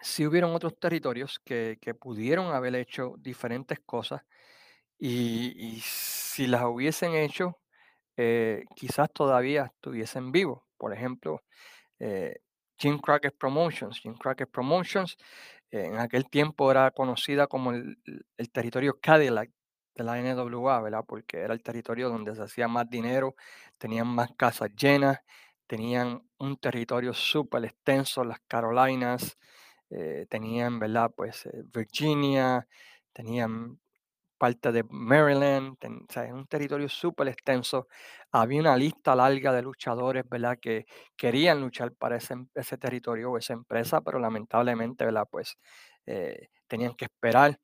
sí 0.00 0.24
hubieron 0.24 0.54
otros 0.54 0.78
territorios 0.78 1.40
que, 1.44 1.78
que 1.80 1.94
pudieron 1.94 2.54
haber 2.54 2.76
hecho 2.76 3.16
diferentes 3.18 3.80
cosas 3.80 4.22
y, 5.00 5.80
si 5.82 6.46
las 6.46 6.62
hubiesen 6.62 7.14
hecho, 7.16 7.58
eh, 8.16 8.62
quizás 8.76 9.10
todavía 9.12 9.64
estuviesen 9.64 10.30
vivos. 10.30 10.62
Por 10.78 10.92
ejemplo, 10.92 11.42
eh, 11.98 12.36
Jim 12.78 12.98
Crockett 13.00 13.36
Promotions. 13.36 13.98
Jim 13.98 14.14
Crockett 14.14 14.50
Promotions 14.50 15.16
en 15.82 15.98
aquel 15.98 16.28
tiempo 16.28 16.70
era 16.70 16.90
conocida 16.90 17.46
como 17.46 17.72
el, 17.72 17.98
territorio 18.52 18.98
Cadillac 19.00 19.50
de 19.94 20.04
la 20.04 20.20
NWA, 20.20 20.80
¿verdad? 20.80 21.04
Porque 21.06 21.38
era 21.38 21.54
el 21.54 21.62
territorio 21.62 22.08
donde 22.08 22.34
se 22.34 22.42
hacía 22.42 22.68
más 22.68 22.88
dinero, 22.88 23.34
tenían 23.78 24.08
más 24.08 24.30
casas 24.36 24.70
llenas, 24.76 25.20
tenían 25.66 26.22
un 26.38 26.56
territorio 26.58 27.12
súper 27.14 27.64
extenso, 27.64 28.24
las 28.24 28.40
Carolinas, 28.46 29.38
eh, 29.90 30.26
tenían, 30.28 30.78
¿verdad? 30.78 31.10
Pues 31.16 31.46
eh, 31.46 31.62
Virginia, 31.72 32.66
tenían 33.12 33.78
parte 34.44 34.72
de 34.72 34.84
Maryland, 34.90 35.76
ten- 35.78 36.04
o 36.08 36.12
sea, 36.12 36.24
es 36.26 36.32
un 36.32 36.46
territorio 36.46 36.88
súper 36.88 37.28
extenso. 37.28 37.88
Había 38.32 38.60
una 38.60 38.76
lista 38.76 39.14
larga 39.16 39.52
de 39.52 39.62
luchadores, 39.62 40.24
¿verdad? 40.28 40.58
Que 40.60 40.86
querían 41.16 41.60
luchar 41.60 41.92
para 41.94 42.16
ese, 42.16 42.34
ese 42.54 42.78
territorio 42.78 43.30
o 43.32 43.38
esa 43.38 43.54
empresa, 43.54 44.00
pero 44.02 44.18
lamentablemente, 44.18 45.04
¿verdad? 45.04 45.26
Pues 45.30 45.56
eh, 46.06 46.48
tenían 46.68 46.94
que 46.94 47.06
esperar. 47.06 47.58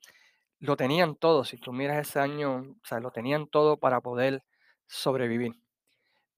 Lo 0.61 0.77
tenían 0.77 1.17
todo, 1.17 1.45
si 1.45 1.59
tú 1.59 1.73
miras 1.73 2.09
ese 2.09 2.21
año, 2.21 2.57
o 2.59 2.87
sea, 2.87 3.01
lo 3.01 3.11
tenían 3.13 3.49
todo 3.49 3.79
para 3.79 4.01
poder 4.01 4.43
sobrevivir. 4.89 5.53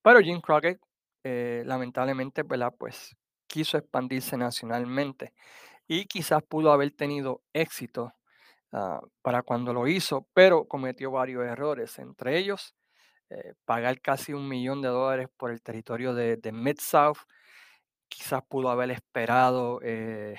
Pero 0.02 0.20
Jim 0.20 0.40
Crockett, 0.40 0.80
eh, 1.24 1.62
lamentablemente, 1.66 2.42
¿verdad? 2.42 2.74
Pues 2.78 3.16
quiso 3.46 3.76
expandirse 3.78 4.36
nacionalmente 4.36 5.32
y 5.88 6.06
quizás 6.06 6.42
pudo 6.44 6.72
haber 6.72 6.92
tenido 6.92 7.42
éxito 7.52 8.14
ah, 8.72 9.00
para 9.22 9.42
cuando 9.42 9.72
lo 9.72 9.86
hizo, 9.88 10.28
pero 10.34 10.66
cometió 10.66 11.10
varios 11.10 11.44
errores, 11.44 11.98
entre 11.98 12.38
ellos 12.38 12.74
eh, 13.30 13.54
pagar 13.64 14.00
casi 14.02 14.32
un 14.34 14.46
millón 14.48 14.82
de 14.82 14.88
dólares 14.88 15.28
por 15.38 15.50
el 15.50 15.62
territorio 15.62 16.14
de, 16.14 16.36
de 16.36 16.52
Mid-South. 16.52 17.18
Quizás 18.08 18.42
pudo 18.46 18.68
haber 18.70 18.90
esperado 18.90 19.80
eh, 19.82 20.36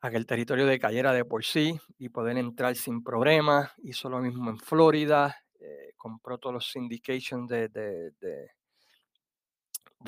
a 0.00 0.10
que 0.10 0.16
el 0.16 0.26
territorio 0.26 0.66
decayera 0.66 1.12
de 1.12 1.24
por 1.24 1.44
sí 1.44 1.78
y 1.98 2.08
poder 2.08 2.38
entrar 2.38 2.76
sin 2.76 3.02
problemas. 3.02 3.72
Hizo 3.82 4.08
lo 4.08 4.20
mismo 4.20 4.48
en 4.50 4.58
Florida, 4.58 5.36
eh, 5.58 5.92
compró 5.96 6.38
todos 6.38 6.54
los 6.54 6.70
syndications 6.70 7.48
de, 7.48 7.68
de, 7.68 8.48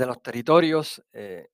los 0.06 0.22
territorios, 0.22 1.02
eh, 1.12 1.48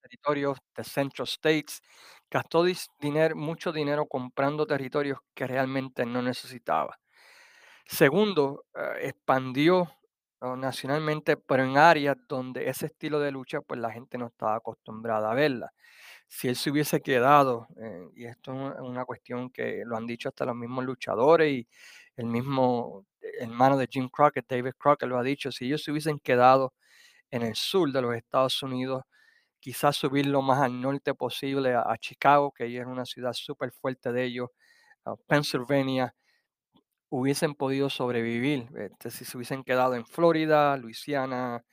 territorios 0.00 0.58
de 0.74 0.84
Central 0.84 1.28
States. 1.28 1.82
Gastó 2.30 2.64
dinero, 3.00 3.34
mucho 3.36 3.72
dinero 3.72 4.06
comprando 4.06 4.66
territorios 4.66 5.18
que 5.34 5.46
realmente 5.46 6.06
no 6.06 6.22
necesitaba. 6.22 6.98
Segundo, 7.86 8.66
eh, 8.74 9.08
expandió 9.08 9.90
ah, 10.40 10.54
nacionalmente, 10.56 11.36
pero 11.36 11.64
en 11.64 11.76
áreas 11.76 12.16
donde 12.28 12.68
ese 12.68 12.86
estilo 12.86 13.18
de 13.20 13.32
lucha, 13.32 13.60
pues 13.62 13.80
la 13.80 13.90
gente 13.92 14.16
no 14.18 14.28
estaba 14.28 14.56
acostumbrada 14.56 15.30
a 15.32 15.34
verla. 15.34 15.72
Si 16.28 16.48
él 16.48 16.56
se 16.56 16.70
hubiese 16.70 17.00
quedado, 17.00 17.66
eh, 17.82 18.08
y 18.14 18.26
esto 18.26 18.52
es 18.74 18.80
una 18.80 19.04
cuestión 19.04 19.50
que 19.50 19.82
lo 19.84 19.96
han 19.96 20.06
dicho 20.06 20.28
hasta 20.28 20.44
los 20.46 20.54
mismos 20.56 20.84
luchadores 20.84 21.52
y 21.52 21.68
el 22.16 22.26
mismo 22.26 23.06
hermano 23.40 23.76
de 23.76 23.88
Jim 23.90 24.08
Crockett, 24.08 24.46
David 24.48 24.74
Crockett, 24.78 25.08
lo 25.08 25.18
ha 25.18 25.22
dicho, 25.24 25.50
si 25.52 25.66
ellos 25.66 25.82
se 25.82 25.90
hubiesen 25.90 26.20
quedado 26.20 26.74
en 27.30 27.42
el 27.42 27.54
sur 27.56 27.92
de 27.92 28.02
los 28.02 28.14
Estados 28.14 28.62
Unidos, 28.62 29.02
quizás 29.60 29.96
subir 29.96 30.26
lo 30.26 30.42
más 30.42 30.60
al 30.60 30.80
norte 30.80 31.14
posible 31.14 31.74
a, 31.74 31.96
Chicago, 31.98 32.52
que 32.52 32.76
es 32.76 32.86
una 32.86 33.04
ciudad 33.04 33.32
súper 33.34 33.72
fuerte 33.72 34.12
de 34.12 34.24
ellos, 34.24 34.48
a 35.04 35.16
Pennsylvania, 35.26 36.14
hubiesen 37.10 37.54
podido 37.54 37.90
sobrevivir. 37.90 38.68
Este, 38.76 39.10
si 39.10 39.24
se 39.24 39.36
hubiesen 39.36 39.64
quedado 39.64 39.94
en 39.94 40.06
Florida, 40.06 40.76
Luisiana, 40.76 41.64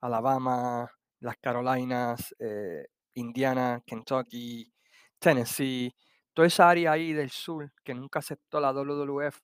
Alabama, 0.00 0.90
las 1.20 1.36
Carolinas, 1.38 2.34
eh, 2.38 2.86
Indiana, 3.14 3.80
Kentucky, 3.86 4.72
Tennessee, 5.18 5.94
toda 6.34 6.48
esa 6.48 6.68
área 6.70 6.92
ahí 6.92 7.12
del 7.12 7.30
sur 7.30 7.72
que 7.84 7.94
nunca 7.94 8.20
aceptó 8.20 8.60
la 8.60 8.72
WWF, 8.72 9.40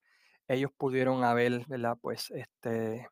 ellos 0.49 0.71
pudieron 0.76 1.25
haber, 1.25 1.67
¿verdad? 1.69 1.97
Pues 2.00 2.31
este, 2.31 3.09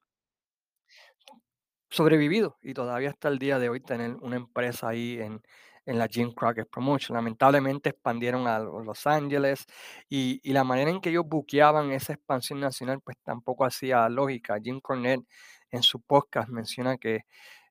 sobrevivido 1.96 2.58
y 2.62 2.74
todavía 2.74 3.10
hasta 3.10 3.28
el 3.28 3.38
día 3.38 3.58
de 3.58 3.68
hoy 3.68 3.80
tener 3.80 4.16
una 4.16 4.36
empresa 4.36 4.88
ahí 4.88 5.18
en, 5.20 5.40
en 5.86 5.98
la 5.98 6.06
Jim 6.08 6.32
Crockett 6.32 6.68
Promotion. 6.70 7.16
Lamentablemente 7.16 7.90
expandieron 7.90 8.46
a 8.46 8.58
lo- 8.58 8.80
Los 8.84 9.06
Ángeles 9.06 9.64
y, 10.08 10.40
y 10.42 10.52
la 10.52 10.64
manera 10.64 10.90
en 10.90 11.00
que 11.00 11.10
ellos 11.10 11.24
buqueaban 11.26 11.92
esa 11.92 12.12
expansión 12.12 12.60
nacional 12.60 13.00
pues 13.02 13.16
tampoco 13.24 13.64
hacía 13.64 14.08
lógica. 14.08 14.58
Jim 14.62 14.80
Cornette 14.80 15.26
en 15.70 15.82
su 15.82 16.00
podcast 16.00 16.48
menciona 16.50 16.96
que 16.98 17.22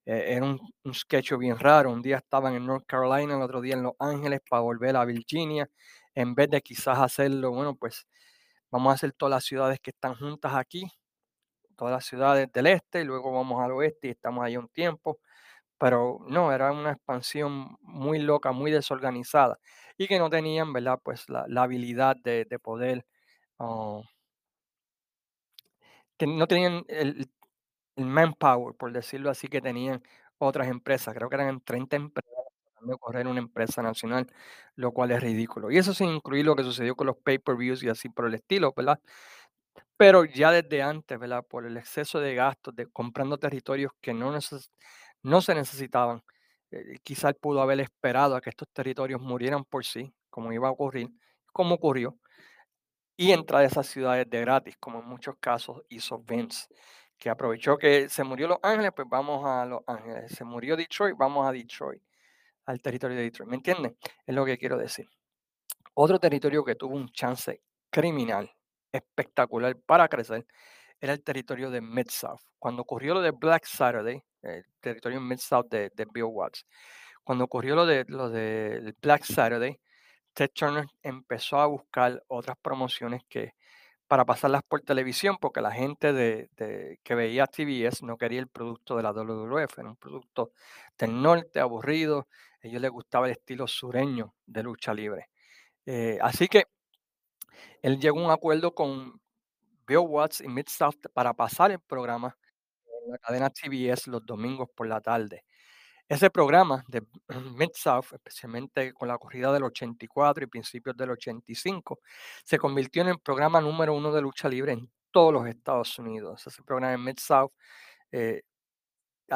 eh, 0.05 0.23
era 0.35 0.45
un, 0.45 0.59
un 0.83 0.93
sketch 0.93 1.33
bien 1.37 1.57
raro. 1.59 1.91
Un 1.91 2.01
día 2.01 2.17
estaban 2.17 2.53
en 2.55 2.65
North 2.65 2.85
Carolina, 2.87 3.35
el 3.35 3.41
otro 3.41 3.61
día 3.61 3.75
en 3.75 3.83
Los 3.83 3.93
Ángeles 3.99 4.41
para 4.49 4.61
volver 4.61 4.95
a 4.97 5.05
Virginia. 5.05 5.69
En 6.15 6.35
vez 6.35 6.49
de 6.49 6.61
quizás 6.61 6.99
hacerlo, 6.99 7.51
bueno, 7.51 7.75
pues 7.75 8.07
vamos 8.71 8.91
a 8.91 8.95
hacer 8.95 9.13
todas 9.13 9.31
las 9.31 9.43
ciudades 9.45 9.79
que 9.81 9.91
están 9.91 10.15
juntas 10.15 10.53
aquí 10.55 10.91
todas 11.75 11.93
las 11.93 12.05
ciudades 12.05 12.51
del 12.51 12.67
este, 12.67 13.01
y 13.01 13.05
luego 13.05 13.31
vamos 13.33 13.63
al 13.63 13.71
oeste 13.73 14.07
y 14.07 14.11
estamos 14.11 14.43
ahí 14.45 14.57
un 14.57 14.69
tiempo, 14.69 15.19
pero 15.79 16.19
no, 16.27 16.51
era 16.53 16.71
una 16.71 16.91
expansión 16.93 17.77
muy 17.81 18.19
loca, 18.19 18.51
muy 18.53 18.71
desorganizada 18.71 19.59
y 19.97 20.07
que 20.07 20.19
no 20.19 20.29
tenían, 20.29 20.73
¿verdad? 20.73 20.99
Pues 21.03 21.29
la, 21.29 21.45
habilidad 21.63 22.17
de, 22.17 22.45
de 22.45 22.59
poder, 22.59 23.05
ah, 23.59 24.01
que 26.17 26.27
no 26.27 26.47
tenían 26.47 26.83
el, 26.87 27.29
manpower, 27.97 28.75
por 28.75 28.91
decirlo 28.93 29.29
así, 29.29 29.47
que 29.47 29.61
tenían 29.61 30.03
otras 30.39 30.67
empresas. 30.69 31.15
Creo 31.15 31.29
que 31.29 31.35
eran 31.35 31.61
30 31.61 31.97
empresas 31.97 32.31
de 32.81 32.97
correr 32.99 33.27
una 33.27 33.39
empresa 33.39 33.81
nacional, 33.81 34.27
lo 34.75 34.91
cual 34.93 35.11
es 35.11 35.21
ridículo. 35.21 35.71
Y 35.71 35.77
eso 35.77 35.93
sin 35.93 36.09
incluir 36.09 36.45
lo 36.45 36.55
que 36.55 36.63
sucedió 36.63 36.95
con 36.95 37.07
los 37.07 37.17
pay-per-views 37.17 37.83
y 37.83 37.89
así 37.89 38.09
por 38.09 38.27
el 38.27 38.35
estilo, 38.35 38.73
¿verdad? 38.75 38.99
Pero 39.97 40.25
ya 40.25 40.51
desde 40.51 40.81
antes, 40.81 41.17
¿verdad? 41.17 41.45
Por 41.47 41.65
el 41.65 41.77
exceso 41.77 42.19
de 42.19 42.35
gastos 42.35 42.73
comprando 42.91 43.37
territorios 43.37 43.91
que 44.01 44.13
no, 44.13 44.37
no 45.23 45.41
se 45.41 45.55
necesitaban, 45.55 46.21
eh, 46.71 46.97
quizá 47.03 47.29
él 47.29 47.35
pudo 47.35 47.61
haber 47.61 47.79
esperado 47.79 48.35
a 48.35 48.41
que 48.41 48.49
estos 48.49 48.67
territorios 48.73 49.21
murieran 49.21 49.63
por 49.63 49.85
sí, 49.85 50.13
como 50.29 50.51
iba 50.51 50.67
a 50.67 50.71
ocurrir, 50.71 51.09
como 51.53 51.75
ocurrió, 51.75 52.17
y 53.17 53.31
entrar 53.31 53.61
a 53.61 53.65
esas 53.65 53.87
ciudades 53.87 54.29
de 54.29 54.41
gratis, 54.41 54.75
como 54.79 54.99
en 54.99 55.07
muchos 55.07 55.35
casos 55.39 55.81
hizo 55.89 56.19
Vince, 56.19 56.67
que 57.17 57.29
aprovechó 57.29 57.77
que 57.77 58.09
se 58.09 58.23
murió 58.25 58.47
Los 58.47 58.59
Ángeles, 58.61 58.91
pues 58.95 59.07
vamos 59.09 59.45
a 59.45 59.65
Los 59.65 59.81
Ángeles, 59.87 60.31
se 60.31 60.43
murió 60.43 60.75
Detroit, 60.75 61.15
vamos 61.17 61.47
a 61.47 61.51
Detroit, 61.53 62.01
al 62.65 62.81
territorio 62.81 63.15
de 63.15 63.23
Detroit, 63.23 63.49
¿me 63.49 63.55
entienden? 63.55 63.97
Es 64.25 64.35
lo 64.35 64.43
que 64.43 64.57
quiero 64.57 64.77
decir. 64.77 65.07
Otro 65.93 66.19
territorio 66.19 66.65
que 66.65 66.75
tuvo 66.75 66.95
un 66.95 67.09
chance 67.09 67.61
criminal 67.89 68.53
espectacular 68.95 69.75
para 69.85 70.07
crecer 70.07 70.45
era 70.99 71.13
el 71.13 71.23
territorio 71.23 71.69
de 71.69 71.81
Mid-South. 71.81 72.39
Cuando 72.59 72.81
ocurrió 72.81 73.13
lo 73.15 73.21
de 73.21 73.31
Black 73.31 73.65
Saturday, 73.65 74.21
el 74.41 74.65
territorio 74.79 75.21
Mid-South 75.21 75.67
de, 75.69 75.91
de 75.93 76.05
Bill 76.11 76.23
Watts, 76.25 76.65
cuando 77.23 77.43
ocurrió 77.45 77.75
lo 77.75 77.85
de 77.85 78.05
lo 78.07 78.29
del 78.29 78.95
Black 79.01 79.23
Saturday, 79.23 79.79
Ted 80.33 80.49
Turner 80.53 80.85
empezó 81.01 81.59
a 81.59 81.65
buscar 81.67 82.21
otras 82.27 82.57
promociones 82.61 83.23
que 83.29 83.53
para 84.07 84.23
pasarlas 84.25 84.61
por 84.67 84.81
televisión, 84.81 85.37
porque 85.41 85.61
la 85.61 85.71
gente 85.71 86.13
de, 86.13 86.49
de- 86.57 86.99
que 87.03 87.15
veía 87.15 87.47
TBS 87.47 88.03
no 88.05 88.17
quería 88.17 88.39
el 88.39 88.47
producto 88.47 88.95
de 88.97 89.03
la 89.03 89.11
WWF, 89.11 89.79
era 89.79 89.89
un 89.89 89.95
producto 89.95 90.51
del 90.97 91.19
norte, 91.21 91.59
aburrido, 91.59 92.27
ellos 92.61 92.81
les 92.81 92.91
gustaba 92.91 93.25
el 93.27 93.31
estilo 93.33 93.65
sureño 93.67 94.35
de 94.45 94.63
lucha 94.63 94.93
libre. 94.93 95.29
Eh, 95.87 96.19
así 96.21 96.47
que 96.47 96.65
él 97.81 97.99
llegó 97.99 98.19
a 98.19 98.25
un 98.25 98.31
acuerdo 98.31 98.73
con 98.73 99.19
Bill 99.87 99.99
Watts 99.99 100.41
y 100.41 100.47
Mid-South 100.47 101.07
para 101.13 101.33
pasar 101.33 101.71
el 101.71 101.79
programa 101.79 102.37
en 103.05 103.11
la 103.11 103.17
cadena 103.19 103.49
TBS 103.49 104.07
los 104.07 104.25
domingos 104.25 104.69
por 104.75 104.87
la 104.87 105.01
tarde. 105.01 105.45
Ese 106.07 106.29
programa 106.29 106.83
de 106.87 107.01
Mid-South, 107.55 108.13
especialmente 108.13 108.93
con 108.93 109.07
la 109.07 109.17
corrida 109.17 109.51
del 109.51 109.63
84 109.63 110.43
y 110.43 110.47
principios 110.47 110.95
del 110.95 111.11
85, 111.11 111.99
se 112.43 112.57
convirtió 112.59 113.01
en 113.01 113.09
el 113.09 113.19
programa 113.19 113.59
número 113.59 113.93
uno 113.93 114.11
de 114.11 114.21
lucha 114.21 114.47
libre 114.47 114.73
en 114.73 114.89
todos 115.11 115.33
los 115.33 115.47
Estados 115.47 115.97
Unidos. 115.97 116.45
Ese 116.45 116.61
programa 116.63 116.93
en 116.93 117.03
Mid-South 117.03 117.51
eh, 118.11 118.43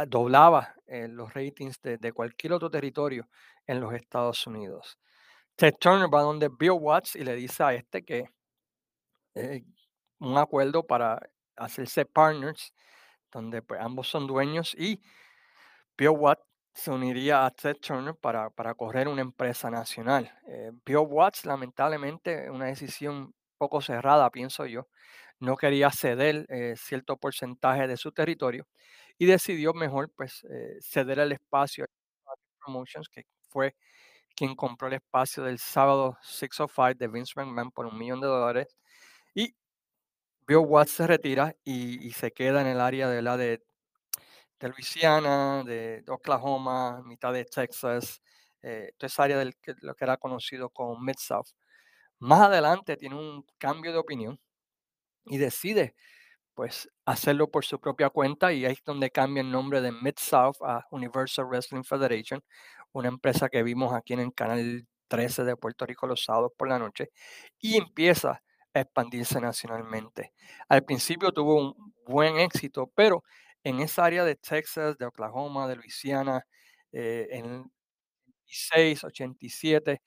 doblaba 0.08 0.75
eh, 0.86 1.08
los 1.08 1.34
ratings 1.34 1.82
de, 1.82 1.97
de 1.97 2.13
cualquier 2.13 2.53
otro 2.53 2.69
territorio 2.69 3.27
en 3.65 3.79
los 3.79 3.93
Estados 3.93 4.45
Unidos. 4.45 4.99
Ted 5.60 5.76
Turner 5.78 6.08
va 6.08 6.22
donde 6.22 6.48
Bill 6.48 6.72
Watts 6.80 7.17
y 7.17 7.24
le 7.26 7.36
dice 7.36 7.62
a 7.63 7.74
este 7.74 8.02
que 8.06 8.30
eh, 9.36 9.63
un 10.19 10.38
acuerdo 10.38 10.88
para 10.88 11.19
hacerse 11.58 12.06
partners, 12.06 12.74
donde 13.32 13.62
pues, 13.62 13.82
ambos 13.82 14.08
son 14.08 14.26
dueños 14.26 14.74
y 14.78 15.02
Bill 15.98 16.12
Watts 16.12 16.43
se 16.74 16.91
uniría 16.91 17.45
a 17.45 17.52
Ted 17.52 17.76
Turner 17.82 18.15
para, 18.15 18.50
para 18.52 18.74
correr 18.74 19.10
una 19.10 19.22
empresa 19.22 19.69
nacional. 19.69 20.32
Eh, 20.48 20.72
Bill 20.86 21.00
Watts, 21.00 21.45
lamentablemente, 21.45 22.50
una 22.50 22.65
decisión 22.67 23.34
poco 23.58 23.82
cerrada, 23.82 24.30
pienso 24.30 24.65
yo, 24.65 24.88
no 25.39 25.58
quería 25.58 25.91
ceder 25.91 26.45
eh, 26.50 26.76
cierto 26.78 27.17
porcentaje 27.17 27.86
de 27.88 27.98
su 27.98 28.13
territorio 28.13 28.65
y 29.17 29.26
decidió 29.26 29.74
mejor 29.74 30.10
pues 30.15 30.45
eh, 30.50 30.78
ceder 30.82 31.19
el 31.19 31.34
espacio 31.34 31.86
a 31.86 32.34
Promotions, 32.63 33.10
que 33.10 33.24
fue 33.50 33.76
quien 34.39 34.56
compró 34.56 34.88
el 34.88 34.93
espacio 34.93 35.43
del 35.43 35.60
sábado 35.60 36.17
605 36.21 36.97
de 36.97 37.08
Vince 37.10 37.34
McMahon 37.36 37.71
por 37.71 37.86
un 37.86 37.97
millón 37.97 38.21
de 38.21 38.28
dólares 38.28 38.78
y 39.36 39.54
Bill 40.47 40.60
Watts 40.60 40.91
se 40.91 41.08
retira 41.08 41.54
y, 41.65 42.08
y 42.08 42.12
se 42.13 42.32
queda 42.32 42.62
en 42.62 42.67
el 42.67 42.80
área 42.80 43.10
de 43.10 43.21
la 43.21 43.36
de, 43.36 43.62
de 44.62 44.69
Luisiana, 44.69 45.63
de, 45.65 46.04
de 46.04 46.12
Oklahoma, 46.13 47.02
mitad 47.04 47.34
de 47.34 47.43
Texas, 47.43 48.21
eh, 48.62 48.93
toda 48.97 49.08
esa 49.08 49.23
área 49.23 49.52
que, 49.62 49.73
lo 49.82 49.93
que 49.93 50.06
era 50.06 50.15
conocido 50.15 50.69
como 50.69 50.97
Mid-South. 50.97 51.49
Más 52.19 52.39
adelante 52.39 52.95
tiene 52.95 53.15
un 53.15 53.45
cambio 53.58 53.91
de 53.91 53.97
opinión 53.99 54.39
y 55.25 55.38
decide 55.38 55.95
pues 56.54 56.89
hacerlo 57.06 57.49
por 57.49 57.65
su 57.65 57.80
propia 57.80 58.10
cuenta 58.10 58.54
y 58.54 58.65
ahí 58.65 58.73
es 58.73 58.84
donde 58.86 59.12
cambia 59.12 59.41
el 59.41 59.52
nombre 59.52 59.82
de 59.82 59.93
Mid-South 59.93 60.58
a 60.62 60.86
Universal 60.91 61.45
Wrestling 61.45 61.84
Federation, 61.84 62.43
una 62.93 63.10
empresa 63.10 63.49
que 63.49 63.63
vimos 63.63 63.93
aquí 63.93 64.13
en 64.13 64.19
el 64.21 64.34
canal 64.34 64.88
13 65.08 65.43
de 65.43 65.56
Puerto 65.58 65.86
Rico 65.86 66.08
los 66.08 66.23
sábados 66.23 66.52
por 66.58 66.69
la 66.69 66.80
noche 66.80 67.10
y 67.60 67.78
empieza 67.78 68.41
a 68.73 68.80
expandirse 68.82 69.41
nacionalmente. 69.41 70.34
Al 70.69 70.84
principio 70.84 71.32
tuvo 71.32 71.56
un 71.56 71.93
buen 72.06 72.39
éxito, 72.39 72.91
pero 72.95 73.23
en 73.63 73.80
esa 73.82 74.06
área 74.06 74.23
de 74.23 74.36
Texas, 74.36 74.97
de 74.97 75.06
Oklahoma, 75.06 75.67
de 75.67 75.75
Luisiana, 75.75 76.45
eh, 76.91 77.28
en 77.32 77.71
86, 78.45 79.04
87, 79.04 80.02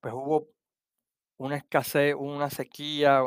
pues 0.00 0.14
hubo 0.14 0.48
una 1.38 1.56
escasez, 1.56 2.14
una 2.18 2.50
sequía, 2.50 3.22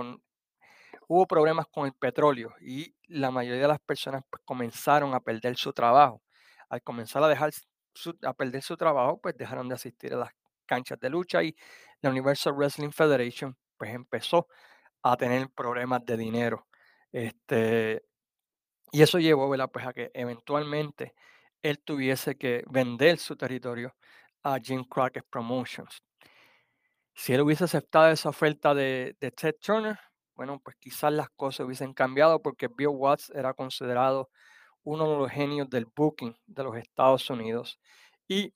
hubo 1.08 1.28
problemas 1.28 1.68
con 1.68 1.86
el 1.86 1.94
petróleo 1.94 2.54
y 2.62 2.96
la 3.08 3.32
mayoría 3.32 3.64
de 3.64 3.68
las 3.68 3.80
personas 3.80 4.24
pues, 4.30 4.42
comenzaron 4.46 5.14
a 5.14 5.20
perder 5.20 5.58
su 5.58 5.74
trabajo. 5.74 6.22
Al 6.70 6.84
comenzar 6.84 7.24
a 7.24 7.28
dejar 7.28 7.52
su- 8.00 8.18
a 8.24 8.34
perder 8.34 8.62
su 8.64 8.78
trabajo, 8.78 9.20
pues 9.22 9.36
dejaron 9.38 9.70
de 9.70 9.76
asistir 9.76 10.14
a 10.14 10.18
las 10.18 10.32
canchas 10.66 11.00
de 11.00 11.10
lucha 11.10 11.44
y 11.44 11.56
la 12.02 12.10
Universal 12.12 12.54
Wrestling 12.54 12.92
Federation 12.92 13.58
pues 13.78 13.94
empezó 13.94 14.48
a 15.04 15.18
tener 15.18 15.50
problemas 15.52 16.06
de 16.06 16.18
dinero. 16.18 16.68
Este, 17.12 18.04
y 18.92 19.02
eso 19.02 19.20
llevó. 19.20 19.50
Pues 19.72 19.88
a 19.88 19.94
que 19.94 20.12
eventualmente 20.14 21.14
él 21.62 21.80
tuviese 21.84 22.38
que 22.38 22.64
vender 22.70 23.18
su 23.18 23.36
territorio 23.36 23.96
a 24.44 24.60
Jim 24.60 24.84
Crockett 24.86 25.26
Promotions. 25.30 26.04
Si 27.14 27.34
él 27.34 27.42
hubiese 27.42 27.66
aceptado 27.66 28.10
esa 28.12 28.30
oferta 28.30 28.74
de 28.74 29.16
Ted 29.20 29.56
Turner, 29.62 30.00
bueno, 30.36 30.60
pues 30.64 30.78
quizás 30.80 31.12
las 31.12 31.30
cosas 31.32 31.66
hubiesen 31.66 31.94
cambiado 31.94 32.42
porque 32.42 32.70
Bill 32.70 32.88
Watts 32.90 33.30
era 33.36 33.54
considerado 33.54 34.30
uno 34.84 35.10
de 35.12 35.18
los 35.18 35.32
genios 35.32 35.70
del 35.70 35.86
booking 35.86 36.36
de 36.48 36.64
los 36.64 36.76
Estados 36.78 37.30
Unidos 37.30 37.80
y 38.28 38.54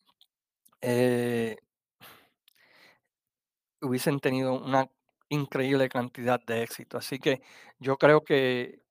eh, 0.81 1.57
hubiesen 3.81 4.19
tenido 4.19 4.53
una 4.53 4.89
increíble 5.29 5.89
cantidad 5.89 6.39
de 6.39 6.63
éxito. 6.63 6.97
Así 6.97 7.19
que 7.19 7.41
yo 7.79 7.97
creo 7.97 8.23
que 8.23 8.81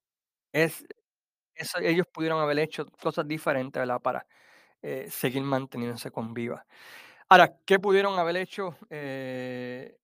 es, 0.53 0.85
ellos 1.83 2.07
pudieron 2.13 2.41
haber 2.41 2.59
hecho 2.59 2.87
cosas 3.03 3.27
diferentes. 3.29 3.83
Para 4.03 4.27
eh, 4.83 5.09
seguir 5.11 5.43
manteniéndose 5.43 6.11
con 6.11 6.35
viva. 6.35 6.67
Ahora, 7.29 7.57
¿qué 7.65 7.79
pudieron 7.79 8.19
haber 8.19 8.37
hecho? 8.37 8.77
Eh, 8.91 9.97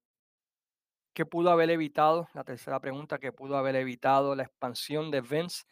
¿Qué 1.15 1.27
pudo 1.27 1.51
haber 1.51 1.71
evitado? 1.71 2.29
La 2.33 2.45
tercera 2.45 2.79
pregunta, 2.81 3.19
¿qué 3.19 3.33
pudo 3.33 3.57
haber 3.57 3.75
evitado 3.75 4.37
la 4.37 4.45
expansión 4.45 5.11
de 5.11 5.21
Vince 5.21 5.65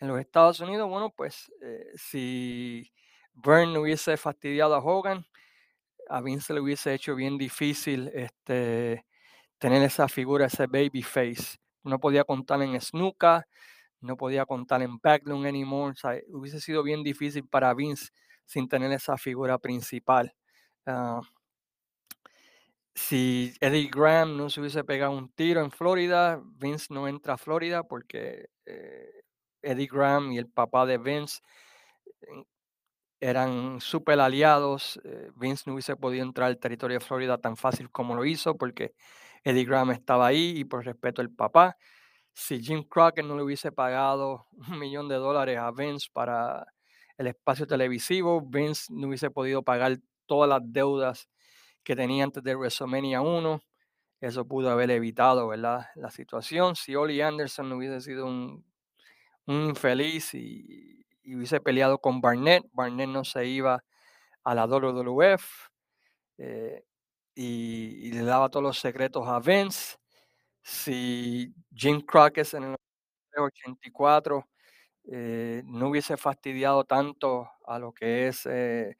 en 0.00 0.08
los 0.08 0.20
Estados 0.20 0.60
Unidos? 0.60 0.88
Bueno, 0.88 1.10
pues 1.10 1.52
eh, 1.62 1.92
si 1.94 2.92
Byrne 3.32 3.78
hubiese 3.78 4.16
fastidiado 4.16 4.74
a 4.74 4.78
Hogan, 4.78 5.24
a 6.08 6.20
Vince 6.20 6.52
le 6.52 6.60
hubiese 6.60 6.94
hecho 6.94 7.14
bien 7.14 7.38
difícil 7.38 8.10
este, 8.14 9.04
tener 9.58 9.82
esa 9.82 10.08
figura, 10.08 10.46
ese 10.46 10.66
baby 10.66 11.02
face. 11.02 11.58
No 11.82 11.98
podía 11.98 12.24
contar 12.24 12.62
en 12.62 12.80
Snuka, 12.80 13.46
no 14.00 14.16
podía 14.16 14.46
contar 14.46 14.82
en 14.82 14.98
Backlund 14.98 15.46
anymore. 15.46 15.96
O 16.02 16.38
hubiese 16.38 16.60
sido 16.60 16.82
bien 16.82 17.02
difícil 17.02 17.46
para 17.48 17.74
Vince 17.74 18.10
sin 18.44 18.68
tener 18.68 18.92
esa 18.92 19.16
figura 19.16 19.58
principal. 19.58 20.34
Ah, 20.86 21.20
si 22.94 23.54
Eddie 23.60 23.90
Graham 23.90 24.36
no 24.36 24.48
se 24.50 24.60
hubiese 24.60 24.84
pegado 24.84 25.12
un 25.12 25.30
tiro 25.32 25.60
en 25.60 25.70
Florida, 25.70 26.40
Vince 26.44 26.92
no 26.94 27.08
entra 27.08 27.34
a 27.34 27.38
Florida 27.38 27.82
porque 27.82 28.50
eh, 28.66 29.23
Eddie 29.64 29.88
Graham 29.90 30.32
y 30.32 30.38
el 30.38 30.48
papá 30.48 30.86
de 30.86 30.98
Vince 30.98 31.40
eh, 32.22 32.44
eran 33.20 33.80
súper 33.80 34.20
aliados. 34.20 35.00
eh, 35.04 35.30
Vince 35.36 35.64
no 35.66 35.74
hubiese 35.74 35.96
podido 35.96 36.24
entrar 36.24 36.48
al 36.48 36.58
territorio 36.58 36.98
de 36.98 37.04
Florida 37.04 37.38
tan 37.38 37.56
fácil 37.56 37.90
como 37.90 38.14
lo 38.14 38.24
hizo 38.24 38.56
porque 38.56 38.94
Eddie 39.44 39.64
Graham 39.64 39.92
estaba 39.92 40.26
ahí 40.26 40.54
y 40.58 40.64
por 40.64 40.84
respeto 40.84 41.22
al 41.22 41.30
papá. 41.30 41.76
Si 42.34 42.62
Jim 42.62 42.84
Crockett 42.84 43.26
no 43.26 43.36
le 43.36 43.42
hubiese 43.44 43.72
pagado 43.72 44.46
un 44.70 44.78
millón 44.78 45.08
de 45.08 45.16
dólares 45.16 45.58
a 45.58 45.70
Vince 45.72 46.08
para 46.12 46.66
el 47.18 47.28
espacio 47.28 47.66
televisivo, 47.66 48.40
Vince 48.42 48.92
no 48.92 49.08
hubiese 49.08 49.30
podido 49.30 49.62
pagar 49.62 49.98
todas 50.26 50.48
las 50.48 50.60
deudas 50.64 51.28
que 51.84 51.96
tenía 51.96 52.24
antes 52.24 52.42
de 52.42 52.56
WrestleMania 52.56 53.20
1. 53.22 53.62
Eso 54.20 54.46
pudo 54.48 54.70
haber 54.70 54.90
evitado, 54.90 55.48
¿verdad? 55.48 55.86
La 55.96 56.10
situación. 56.10 56.76
Si 56.76 56.96
Oli 56.96 57.20
Anderson 57.20 57.68
no 57.68 57.76
hubiese 57.76 58.00
sido 58.00 58.26
un, 58.26 58.64
un 59.46 59.68
infeliz 59.70 60.34
y, 60.34 61.04
hubiese 61.26 61.60
peleado 61.60 61.98
con 61.98 62.20
Barnett, 62.20 62.64
Barnett 62.72 63.08
no 63.08 63.24
se 63.24 63.46
iba 63.46 63.82
a 64.44 64.54
la 64.54 64.66
WWF 64.66 65.68
eh, 66.38 66.84
y, 67.34 68.12
le 68.12 68.22
daba 68.24 68.50
todos 68.50 68.62
los 68.62 68.78
secretos 68.78 69.26
a 69.28 69.40
Vince. 69.40 69.96
Si 70.62 71.54
Jim 71.74 72.00
Crockett 72.02 72.54
en 72.54 72.64
el 72.64 72.76
84 73.38 74.48
eh, 75.12 75.62
no 75.66 75.88
hubiese 75.88 76.16
fastidiado 76.16 76.84
tanto 76.84 77.50
a 77.66 77.78
lo 77.78 77.92
que 77.92 78.28
es 78.28 78.46
eh, 78.46 78.96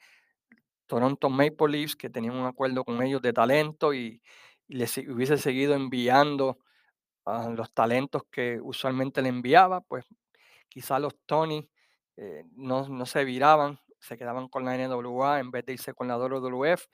Toronto 0.86 1.30
Maple 1.30 1.68
Leafs, 1.68 1.96
que 1.96 2.10
tenían 2.10 2.36
un 2.36 2.46
acuerdo 2.46 2.84
con 2.84 3.02
ellos 3.02 3.22
de 3.22 3.32
talento 3.32 3.94
y, 3.94 4.22
y 4.68 4.76
les 4.76 4.96
hubiese 4.98 5.38
seguido 5.38 5.74
enviando 5.74 6.58
los 7.56 7.72
talentos 7.72 8.22
que 8.30 8.60
usualmente 8.60 9.22
le 9.22 9.30
enviaba, 9.30 9.80
pues 9.80 10.04
quizá 10.74 10.98
los 10.98 11.14
Tony 11.24 11.70
eh, 12.16 12.44
no, 12.56 12.88
no 12.88 13.06
se 13.06 13.24
viraban, 13.24 13.78
se 14.00 14.18
quedaban 14.18 14.48
con 14.48 14.64
la 14.64 14.76
NWA 14.76 15.38
en 15.38 15.52
vez 15.52 15.64
de 15.64 15.74
irse 15.74 15.94
con 15.94 16.08
la 16.08 16.18
WWF 16.18 16.86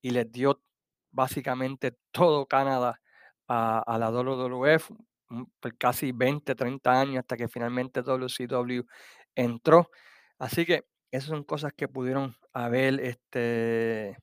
y 0.00 0.10
les 0.10 0.30
dio 0.30 0.62
básicamente 1.10 1.96
todo 2.12 2.46
Canadá 2.46 3.00
a, 3.48 3.80
a 3.80 3.98
la 3.98 4.10
WWF 4.12 4.90
mm, 5.30 5.42
por 5.58 5.76
casi 5.76 6.12
20, 6.12 6.54
30 6.54 7.00
años 7.00 7.18
hasta 7.18 7.36
que 7.36 7.48
finalmente 7.48 8.02
WCW 8.02 8.82
entró. 9.34 9.90
Así 10.38 10.64
que 10.64 10.86
esas 11.10 11.30
son 11.30 11.42
cosas 11.42 11.72
que 11.72 11.88
pudieron 11.88 12.36
haber 12.52 13.00
este, 13.00 14.16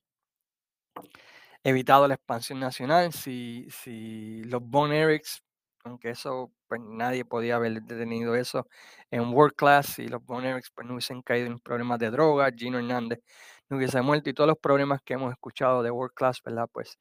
evitado 1.64 2.08
la 2.08 2.16
expansión 2.16 2.62
nacional. 2.62 3.12
Si, 3.12 3.68
si 3.70 4.44
los 4.46 4.62
Von 4.64 4.94
Erichs, 4.94 5.44
aunque 5.84 6.12
eso 6.12 6.54
pues 6.72 6.80
nadie 6.86 7.26
podía 7.26 7.58
haber 7.58 7.82
detenido 7.82 8.34
eso 8.34 8.66
en 9.10 9.34
World 9.34 9.56
Class, 9.58 9.88
si 9.88 10.08
los 10.08 10.24
Von 10.24 10.46
Erichs 10.46 10.72
pues, 10.74 10.88
no 10.88 10.94
hubiesen 10.94 11.22
caído 11.22 11.48
en 11.48 11.60
problemas 11.60 12.00
de 12.00 12.10
droga, 12.10 12.50
Gino 12.56 12.80
Hernández 12.80 13.20
no 13.68 13.76
hubiese 13.76 14.02
muerto 14.02 14.30
y 14.30 14.34
todos 14.34 14.48
los 14.48 14.58
problemas 14.58 15.02
que 15.02 15.16
hemos 15.16 15.34
escuchado 15.34 15.84
de 15.84 15.92
World 15.92 16.14
Class, 16.16 16.42
¿verdad? 16.46 16.70
Pues 16.72 16.98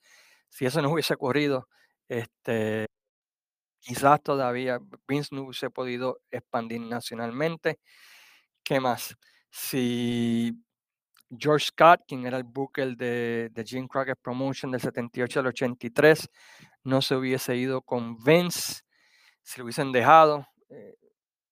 si 0.49 0.67
eso 0.67 0.83
no 0.83 0.91
hubiese 0.91 1.15
ocurrido, 1.15 1.69
este, 2.09 2.87
quizás 3.79 4.21
todavía 4.25 4.81
Vince 5.07 5.37
no 5.37 5.43
hubiese 5.43 5.71
podido 5.71 6.19
expandir 6.33 6.81
nacionalmente. 6.81 7.79
¿Qué 8.65 8.81
más? 8.81 9.15
Si 9.51 10.53
George 11.31 11.67
Scott, 11.67 12.01
quien 12.09 12.27
era 12.27 12.39
el 12.39 12.45
booker 12.45 12.97
de, 12.97 13.51
de 13.53 13.65
Jim 13.65 13.87
Crockett 13.87 14.19
Promotion 14.21 14.73
del 14.73 14.81
78 14.81 15.39
al 15.39 15.47
83, 15.47 16.29
no 16.83 17.01
se 17.03 17.15
hubiese 17.15 17.55
ido 17.55 17.83
con 17.83 18.17
Vince, 18.25 18.81
si 19.43 19.59
lo 19.59 19.65
hubiesen 19.65 19.93
dejado, 19.93 20.47
eh, 20.69 20.97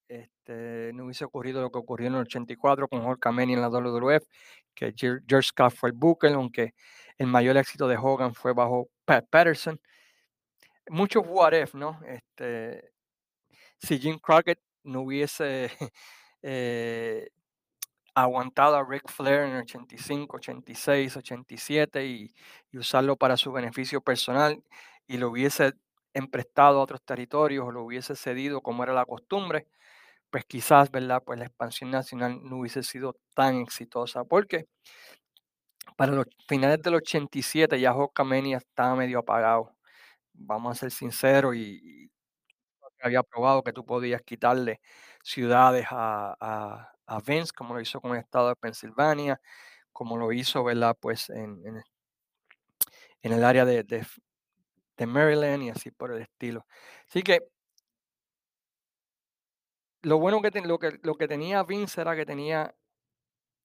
este, 0.08 0.92
no 0.94 1.04
hubiese 1.04 1.24
ocurrido 1.24 1.60
lo 1.60 1.70
que 1.70 1.78
ocurrió 1.78 2.08
en 2.08 2.14
el 2.14 2.20
84 2.22 2.88
con 2.88 3.04
Hulk 3.04 3.24
en 3.26 3.60
la 3.60 3.68
WWF, 3.68 4.26
que 4.74 4.94
George 4.96 5.48
Scott 5.48 5.74
fue 5.74 5.90
el 5.90 5.94
booker, 5.94 6.32
aunque 6.32 6.74
el 7.18 7.26
mayor 7.26 7.56
éxito 7.56 7.88
de 7.88 7.96
Hogan 7.96 8.34
fue 8.34 8.54
bajo 8.54 8.88
Pat 9.04 9.26
Patterson. 9.28 9.80
Muchos 10.88 11.24
what 11.26 11.52
if, 11.52 11.74
¿no? 11.74 12.00
Este, 12.06 12.92
si 13.78 13.98
Jim 13.98 14.18
Crockett 14.18 14.60
no 14.84 15.02
hubiese 15.02 15.70
eh, 16.42 17.28
aguantado 18.14 18.76
a 18.76 18.84
Ric 18.88 19.10
Flair 19.10 19.42
en 19.42 19.50
el 19.50 19.62
85, 19.62 20.36
86, 20.38 21.16
87 21.16 22.06
y, 22.06 22.34
y 22.72 22.78
usarlo 22.78 23.16
para 23.16 23.36
su 23.36 23.52
beneficio 23.52 24.00
personal 24.00 24.62
y 25.06 25.18
lo 25.18 25.30
hubiese 25.30 25.74
emprestado 26.14 26.80
a 26.80 26.82
otros 26.82 27.02
territorios 27.04 27.66
o 27.66 27.72
lo 27.72 27.84
hubiese 27.84 28.16
cedido 28.16 28.60
como 28.62 28.82
era 28.84 28.92
la 28.94 29.04
costumbre, 29.06 29.68
pues 30.30 30.44
quizás, 30.46 30.90
¿verdad? 30.90 31.22
Pues 31.24 31.38
la 31.38 31.46
expansión 31.46 31.90
nacional 31.90 32.40
no 32.44 32.58
hubiese 32.58 32.82
sido 32.82 33.16
tan 33.34 33.56
exitosa 33.60 34.24
porque 34.24 34.66
para 35.96 36.12
los 36.12 36.26
finales 36.48 36.82
del 36.82 36.94
87 36.96 37.80
ya 37.80 37.94
Hulkamania 37.94 38.58
estaba 38.58 38.94
medio 38.96 39.20
apagado, 39.20 39.74
vamos 40.32 40.76
a 40.76 40.80
ser 40.80 40.90
sinceros 40.92 41.56
y, 41.56 42.10
había 43.02 43.22
probado 43.22 43.62
que 43.62 43.72
tú 43.72 43.84
podías 43.84 44.22
quitarle 44.22 44.80
ciudades 45.22 45.86
a, 45.90 46.36
a, 46.40 46.92
a 47.06 47.20
Vince, 47.20 47.52
como 47.56 47.74
lo 47.74 47.80
hizo 47.80 48.00
con 48.00 48.12
el 48.12 48.18
estado 48.18 48.48
de 48.48 48.56
Pensilvania, 48.56 49.40
como 49.92 50.16
lo 50.16 50.32
hizo, 50.32 50.64
¿verdad? 50.64 50.96
Pues 51.00 51.30
en, 51.30 51.60
en, 53.22 53.32
el 53.32 53.44
área 53.44 53.64
de, 53.64 53.84
de 54.98 55.06
Maryland 55.06 55.62
y 55.62 55.70
así 55.70 55.90
por 55.90 56.12
el 56.12 56.20
estilo. 56.20 56.66
Así 57.08 57.22
que 57.22 57.40
lo 60.02 60.18
bueno 60.18 60.42
que, 60.42 60.50
lo 60.60 60.78
que, 60.78 60.98
lo 61.02 61.14
que 61.14 61.28
tenía 61.28 61.62
Vince 61.62 62.00
era 62.00 62.14
que 62.14 62.26
tenía 62.26 62.74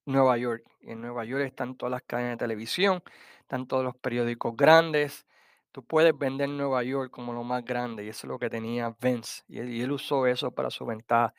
Nueva 0.05 0.37
York. 0.37 0.63
Y 0.81 0.91
en 0.91 1.01
Nueva 1.01 1.25
York 1.25 1.43
están 1.45 1.75
todas 1.75 1.91
las 1.91 2.03
cadenas 2.03 2.31
de 2.33 2.37
televisión, 2.37 3.03
están 3.41 3.67
todos 3.67 3.83
los 3.83 3.95
periódicos 3.97 4.55
grandes. 4.55 5.25
Tú 5.71 5.83
puedes 5.83 6.17
vender 6.17 6.49
Nueva 6.49 6.83
York 6.83 7.11
como 7.11 7.33
lo 7.33 7.43
más 7.43 7.65
grande 7.65 8.05
y 8.05 8.09
eso 8.09 8.27
es 8.27 8.29
lo 8.29 8.39
que 8.39 8.49
tenía 8.49 8.95
Vince. 9.01 9.43
Y 9.47 9.59
él, 9.81 9.91
usó 9.91 10.27
eso 10.27 10.51
para 10.51 10.69
su 10.69 10.85
ventaja. 10.85 11.33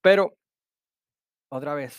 Pero 0.00 0.36
otra 1.48 1.74
vez, 1.74 1.92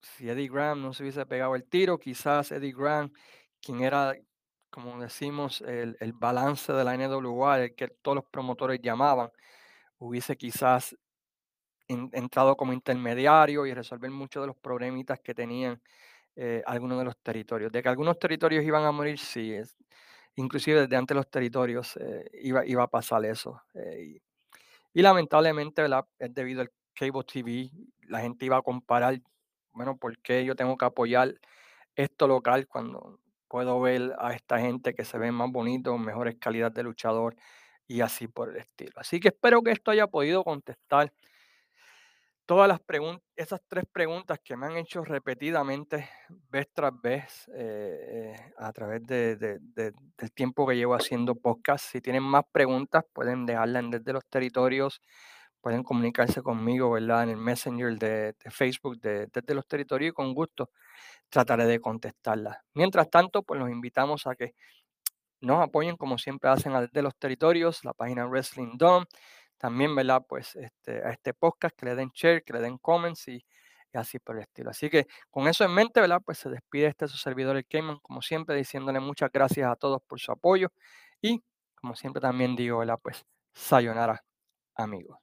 si 0.00 0.28
Eddie 0.28 0.48
Graham 0.48 0.82
no 0.82 0.92
se 0.92 1.02
hubiese 1.02 1.26
pegado 1.26 1.54
el 1.54 1.64
tiro, 1.64 1.98
quizás 1.98 2.52
Eddie 2.52 2.72
Graham, 2.72 3.12
quien 3.60 3.82
era, 3.82 4.14
como 4.72 5.00
decimos, 5.00 5.62
el, 5.62 5.96
el 6.00 6.14
balance 6.14 6.72
de 6.74 6.84
la 6.84 6.94
NWA, 6.94 7.62
el 7.64 7.76
que 7.76 7.88
todos 7.88 8.16
los 8.16 8.26
promotores 8.26 8.80
llamaban, 8.82 9.30
hubiese 9.98 10.36
quizás 10.38 10.96
en- 11.88 12.10
entrado 12.12 12.56
como 12.56 12.72
intermediario 12.72 13.66
y 13.66 13.74
resolver 13.74 14.10
muchos 14.10 14.42
de 14.42 14.46
los 14.48 14.56
problemitas 14.56 15.20
que 15.20 15.34
tenían 15.34 15.80
eh, 16.36 16.62
algunos 16.66 16.98
de 16.98 17.04
los 17.06 17.18
territorios. 17.18 17.72
De 17.72 17.82
que 17.82 17.88
algunos 17.90 18.18
territorios 18.18 18.64
iban 18.64 18.84
a 18.84 18.92
morir, 18.92 19.18
sí, 19.18 19.54
inclusive 20.36 20.82
desde 20.82 20.96
antes 20.96 21.16
los 21.16 21.30
territorios 21.30 21.96
eh, 21.98 22.30
iba, 22.42 22.66
iba 22.66 22.82
a 22.84 22.88
pasar 22.88 23.24
eso. 23.26 23.62
eh, 23.74 24.20
y, 24.94 25.02
lamentablemente. 25.02 25.84
Es 26.18 26.34
debido 26.34 26.62
al 26.62 26.70
cable 26.94 27.24
TV, 27.24 27.70
la 28.08 28.20
gente 28.20 28.46
iba 28.46 28.56
a 28.58 28.62
comparar, 28.62 29.20
bueno, 29.72 29.96
¿por 29.96 30.18
qué 30.20 30.44
yo 30.44 30.54
tengo 30.56 30.76
que 30.76 30.84
apoyar 30.84 31.34
esto 31.96 32.28
local 32.28 32.68
cuando 32.68 33.20
puedo 33.52 33.80
ver 33.82 34.14
a 34.18 34.32
esta 34.32 34.58
gente 34.58 34.94
que 34.94 35.04
se 35.04 35.18
ve 35.18 35.30
más 35.30 35.52
bonito, 35.52 35.98
mejores 35.98 36.36
calidad 36.40 36.72
de 36.72 36.82
luchador 36.84 37.36
y 37.86 38.00
así 38.00 38.26
por 38.28 38.48
el 38.50 38.56
estilo? 38.56 38.94
Así 38.96 39.20
que 39.20 39.28
espero 39.28 39.62
que 39.62 39.72
esto 39.72 39.90
haya 39.90 40.06
podido 40.06 40.42
contestar 40.42 41.12
todas 42.46 42.66
las 42.68 42.80
preguntas, 42.80 43.22
esas 43.36 43.60
tres 43.68 43.84
preguntas 43.92 44.38
que 44.42 44.56
me 44.56 44.66
han 44.66 44.76
hecho 44.76 45.04
repetidamente, 45.04 46.08
vez 46.50 46.66
tras 46.72 46.92
vez, 47.00 47.48
eh, 47.54 48.34
eh, 48.36 48.52
a 48.58 48.72
través 48.72 49.02
de, 49.06 49.36
de- 49.36 49.58
de- 49.60 49.92
del 50.18 50.32
tiempo 50.32 50.66
que 50.66 50.76
llevo 50.76 50.94
haciendo 50.94 51.34
podcast. 51.34 51.84
Si 51.84 52.00
tienen 52.00 52.22
más 52.22 52.44
preguntas, 52.52 53.04
pueden 53.12 53.46
dejarlas 53.46 53.84
desde 53.90 54.12
los 54.12 54.24
territorios, 54.28 55.00
pueden 55.62 55.84
comunicarse 55.84 56.42
conmigo, 56.42 56.90
¿verdad? 56.90 57.22
En 57.24 57.30
el 57.30 57.36
Messenger 57.38 57.98
de, 57.98 58.34
Facebook 58.50 59.00
de, 59.00 59.28
desde 59.32 59.54
los 59.54 59.66
territorios 59.66 60.10
y 60.10 60.12
con 60.12 60.34
gusto 60.34 60.70
trataré 61.30 61.66
de 61.66 61.80
contestarlas. 61.80 62.58
Mientras 62.74 63.08
tanto, 63.08 63.42
pues 63.42 63.60
los 63.60 63.70
invitamos 63.70 64.26
a 64.26 64.34
que 64.34 64.54
nos 65.40 65.62
apoyen 65.62 65.96
como 65.96 66.18
siempre 66.18 66.50
hacen 66.50 66.72
desde 66.74 67.02
los 67.02 67.16
territorios, 67.16 67.84
la 67.84 67.94
página 67.94 68.26
Wrestling 68.26 68.76
Dome, 68.76 69.06
también, 69.56 69.94
¿verdad? 69.94 70.24
Pues 70.28 70.56
este, 70.56 71.02
a 71.04 71.10
este 71.10 71.34
podcast, 71.34 71.76
que 71.76 71.86
le 71.86 71.94
den 71.94 72.10
share, 72.12 72.42
que 72.44 72.52
le 72.52 72.60
den 72.60 72.78
comments 72.78 73.28
y, 73.28 73.44
y 73.92 73.98
así 73.98 74.18
por 74.18 74.36
el 74.36 74.42
estilo. 74.42 74.70
Así 74.70 74.90
que 74.90 75.06
con 75.30 75.46
eso 75.48 75.64
en 75.64 75.72
mente, 75.72 76.00
¿verdad? 76.00 76.20
Pues 76.24 76.38
se 76.38 76.50
despide 76.50 76.88
este 76.88 77.08
su 77.08 77.16
servidor, 77.18 77.56
el 77.56 77.66
Cayman, 77.66 77.98
como 78.02 78.22
siempre, 78.22 78.56
diciéndole 78.56 79.00
muchas 79.00 79.30
gracias 79.32 79.70
a 79.70 79.76
todos 79.76 80.02
por 80.02 80.20
su 80.20 80.32
apoyo 80.32 80.68
y, 81.20 81.42
como 81.76 81.94
siempre 81.94 82.20
también 82.20 82.56
digo, 82.56 82.78
¿verdad? 82.78 82.98
Pues 83.02 83.24
sayonara, 83.54 84.24
amigos. 84.74 85.21